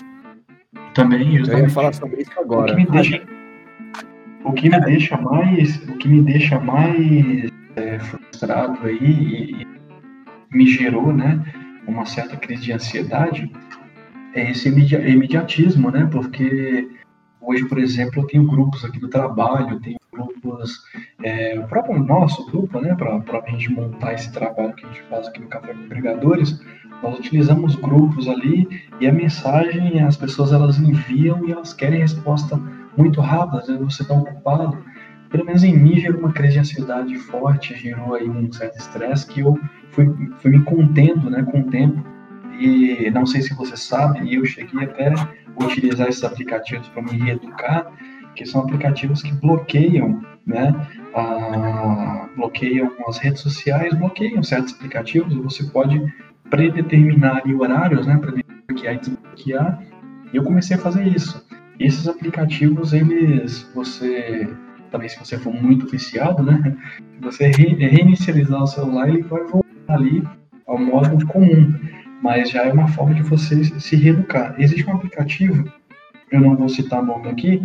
[0.94, 2.74] Também, eu ia falar sobre isso agora.
[2.74, 3.24] O que me deixa,
[4.44, 9.68] o que me deixa mais, o que me deixa mais é, frustrado aí e, e,
[10.52, 11.44] me gerou, né,
[11.88, 13.52] uma certa crise de ansiedade
[14.34, 16.08] é esse imediatismo, né?
[16.12, 16.88] Porque
[17.40, 20.84] hoje, por exemplo, eu tenho grupos aqui do trabalho, tenho grupos,
[21.24, 25.04] é, o próprio nosso grupo, né, para a gente montar esse trabalho que a gente
[25.04, 26.60] faz aqui no Café com Empregadores,
[27.04, 28.68] nós utilizamos grupos ali
[29.00, 32.60] e a mensagem as pessoas elas enviam e elas querem resposta
[32.98, 34.78] muito rápida, às vezes você está ocupado.
[35.30, 39.28] Pelo menos em mim gerou uma crise de ansiedade forte, gerou aí um certo estresse
[39.28, 39.60] que eu
[39.92, 40.06] fui,
[40.38, 42.04] fui me contendo né, com o tempo
[42.60, 45.14] e não sei se você sabe, eu cheguei até
[45.64, 47.86] utilizar esses aplicativos para me reeducar,
[48.38, 50.74] que são aplicativos que bloqueiam, né,
[51.14, 56.02] a, bloqueiam as redes sociais, bloqueiam certos aplicativos, você pode
[56.50, 59.84] predeterminar horários, né, para desbloquear e desbloquear,
[60.32, 61.46] e eu comecei a fazer isso.
[61.80, 64.48] E esses aplicativos, eles, você,
[64.92, 66.78] também se você for muito viciado, né,
[67.20, 70.24] você re, reinicializar o celular, ele vai voltar ali
[70.68, 71.74] ao modo comum,
[72.22, 74.56] mas já é uma forma de você se reeducar.
[74.60, 75.64] Existe um aplicativo,
[76.32, 77.64] eu não vou citar nome aqui,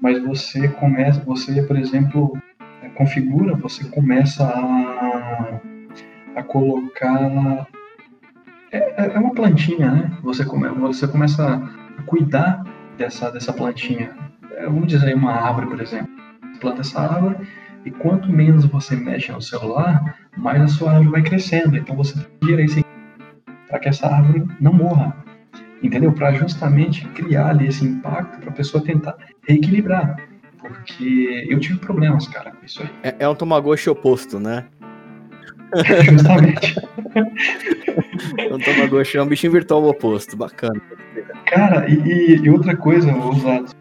[0.00, 2.36] mas você começa, você, por exemplo,
[2.82, 5.60] é, configura, você começa a,
[6.36, 7.66] a colocar.
[8.72, 10.18] É, é, é uma plantinha, né?
[10.22, 11.62] Você, come, você começa
[11.98, 12.64] a cuidar
[12.96, 14.16] dessa, dessa plantinha.
[14.52, 16.08] É, vamos dizer, uma árvore, por exemplo.
[16.52, 17.36] Você planta essa árvore
[17.84, 21.76] e quanto menos você mexe no celular, mais a sua árvore vai crescendo.
[21.76, 22.80] Então você tira isso
[23.68, 25.14] para que essa árvore não morra
[25.82, 26.12] entendeu?
[26.12, 29.16] Para justamente criar ali esse impacto para a pessoa tentar
[29.46, 30.16] reequilibrar.
[30.58, 32.90] Porque eu tive problemas, cara, com isso aí.
[33.02, 34.66] É, é um Tamagotchi oposto, né?
[36.10, 36.76] Justamente.
[38.50, 40.80] um Tamagotchi é um bichinho virtual oposto, bacana.
[41.46, 43.74] Cara, e, e outra coisa, ousados.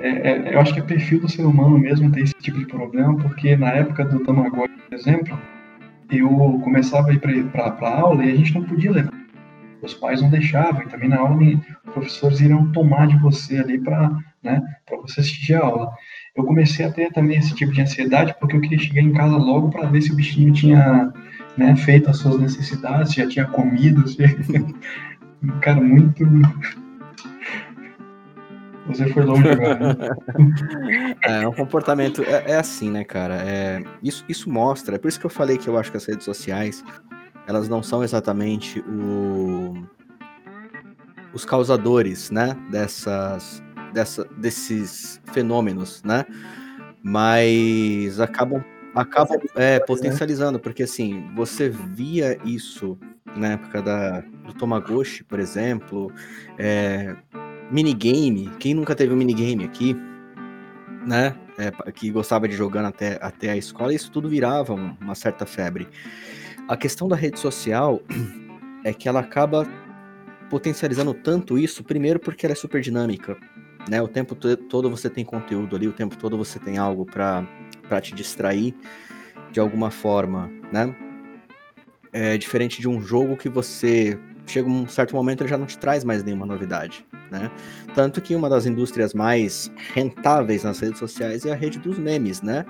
[0.00, 2.66] É, é, eu acho que é perfil do ser humano mesmo ter esse tipo de
[2.66, 5.38] problema, porque na época do Tamagotchi, por exemplo,
[6.10, 6.28] eu
[6.62, 9.23] começava a ir para aula e a gente não podia levar
[9.84, 11.36] os pais não deixavam, e também na aula
[11.86, 14.10] os professores iriam tomar de você ali para
[14.42, 14.62] né,
[15.02, 15.92] você assistir a aula.
[16.36, 19.36] Eu comecei a ter também esse tipo de ansiedade porque eu queria chegar em casa
[19.36, 21.12] logo para ver se o bichinho tinha
[21.56, 24.06] né, feito as suas necessidades, já tinha comido.
[24.08, 24.24] Se...
[25.60, 26.24] Cara, muito.
[28.86, 29.94] Você foi longe agora.
[29.94, 31.14] Né?
[31.22, 32.22] É, um comportamento.
[32.22, 33.36] É, é, assim, né, cara?
[33.36, 34.96] É, isso, isso mostra.
[34.96, 36.84] É por isso que eu falei que eu acho que as redes sociais
[37.46, 39.74] elas não são exatamente o,
[41.32, 46.24] os causadores, né, dessas, dessa, desses fenômenos, né,
[47.02, 48.64] mas acabam,
[48.94, 52.98] acabam é, potencializando, porque assim, você via isso
[53.36, 56.12] na época da, do Tomagotchi, por exemplo,
[56.58, 57.16] é,
[57.70, 59.96] minigame, quem nunca teve um minigame aqui,
[61.06, 65.44] né, é, que gostava de jogando até, até a escola, isso tudo virava uma certa
[65.44, 65.88] febre.
[66.66, 68.00] A questão da rede social
[68.84, 69.66] é que ela acaba
[70.48, 73.36] potencializando tanto isso, primeiro porque ela é super dinâmica,
[73.88, 74.00] né?
[74.00, 77.46] O tempo todo você tem conteúdo ali, o tempo todo você tem algo para
[78.00, 78.74] te distrair
[79.52, 80.94] de alguma forma, né?
[82.12, 85.76] É diferente de um jogo que você chega um certo momento ele já não te
[85.78, 87.50] traz mais nenhuma novidade, né?
[87.94, 92.40] Tanto que uma das indústrias mais rentáveis nas redes sociais é a rede dos memes,
[92.40, 92.64] né?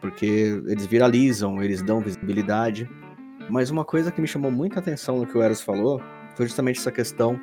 [0.00, 2.90] Porque eles viralizam, eles dão visibilidade.
[3.50, 6.00] Mas uma coisa que me chamou muita atenção no que o Eros falou
[6.34, 7.40] foi justamente essa questão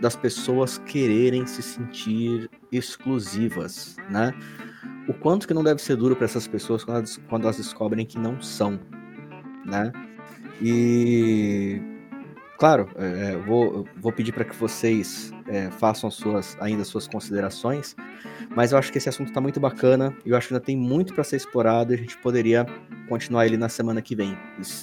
[0.00, 4.34] das pessoas quererem se sentir exclusivas, né?
[5.08, 8.04] O quanto que não deve ser duro para essas pessoas quando elas, quando elas descobrem
[8.04, 8.78] que não são,
[9.64, 9.92] né?
[10.60, 11.80] E
[12.58, 17.94] claro, é, vou, vou pedir para que vocês é, façam suas, ainda suas considerações,
[18.54, 20.76] mas eu acho que esse assunto está muito bacana e eu acho que ainda tem
[20.76, 22.66] muito para ser explorado e a gente poderia
[23.08, 24.36] continuar ele na semana que vem.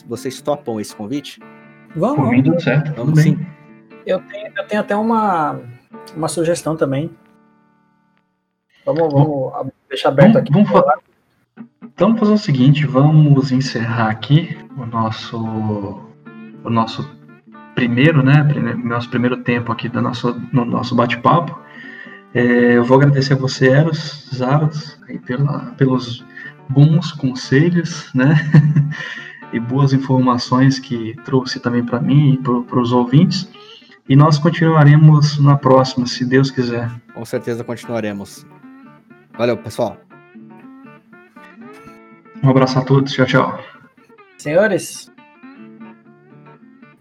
[0.07, 1.39] Vocês topam esse convite?
[1.95, 2.17] Vamos.
[2.17, 2.93] Por mim, tudo certo.
[2.93, 3.39] Vamos sim.
[4.05, 5.59] Eu tenho, eu tenho até uma,
[6.15, 7.11] uma sugestão também.
[8.85, 10.53] Vamos, vamos deixar aberto vamos, aqui.
[10.53, 10.99] Vamos, fa
[11.83, 15.37] então, vamos fazer o seguinte, vamos encerrar aqui o nosso,
[16.63, 17.07] o nosso
[17.75, 18.43] primeiro, né,
[18.83, 21.59] nosso primeiro tempo aqui do nosso, no nosso bate-papo.
[22.33, 26.25] É, eu vou agradecer a você, Eros, Zaros, pela, pelos
[26.69, 28.35] bons conselhos, né,
[29.51, 33.49] e boas informações que trouxe também para mim e para os ouvintes.
[34.07, 36.89] E nós continuaremos na próxima, se Deus quiser.
[37.13, 38.45] Com certeza continuaremos.
[39.37, 39.97] Valeu, pessoal.
[42.43, 43.13] Um abraço a todos.
[43.13, 43.59] Tchau, tchau.
[44.37, 45.11] Senhores,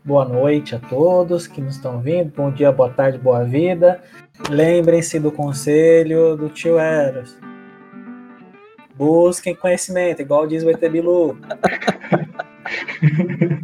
[0.05, 2.33] boa noite a todos que nos estão vindo.
[2.37, 4.03] Bom dia, boa tarde, boa vida.
[4.49, 7.39] Lembrem-se do conselho do tio Eros.
[8.95, 11.39] Busquem conhecimento, igual diz o ET Bilu.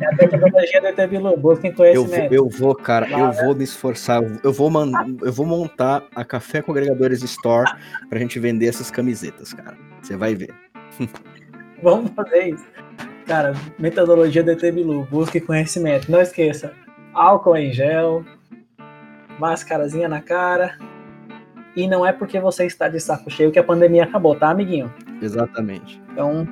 [0.01, 2.33] é a metodologia do ET Bilu, busquem conhecimento.
[2.33, 4.23] Eu, eu vou, cara, eu vou me esforçar.
[4.43, 4.91] Eu vou, man,
[5.23, 7.71] eu vou montar a Café com Agregadores Store
[8.09, 9.77] pra gente vender essas camisetas, cara.
[10.01, 10.55] Você vai ver.
[11.83, 12.65] Vamos fazer isso.
[13.27, 16.11] Cara, metodologia do ET Bilu, busque conhecimento.
[16.11, 16.73] Não esqueça,
[17.13, 18.25] álcool em gel,
[19.39, 20.79] máscarazinha na cara.
[21.75, 24.93] E não é porque você está de saco cheio que a pandemia acabou, tá, amiguinho?
[25.21, 26.01] Exatamente.
[26.11, 26.47] Então,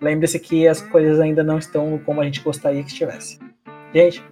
[0.00, 3.38] lembre-se que as coisas ainda não estão como a gente gostaria que estivesse.
[3.94, 4.24] Gente,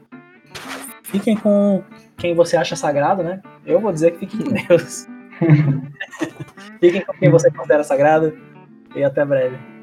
[1.04, 1.82] fiquem com
[2.16, 3.40] quem você acha sagrado, né?
[3.64, 5.06] Eu vou dizer que fiquem com Deus.
[6.80, 8.36] fiquem com quem você considera sagrado
[8.94, 9.75] e até breve.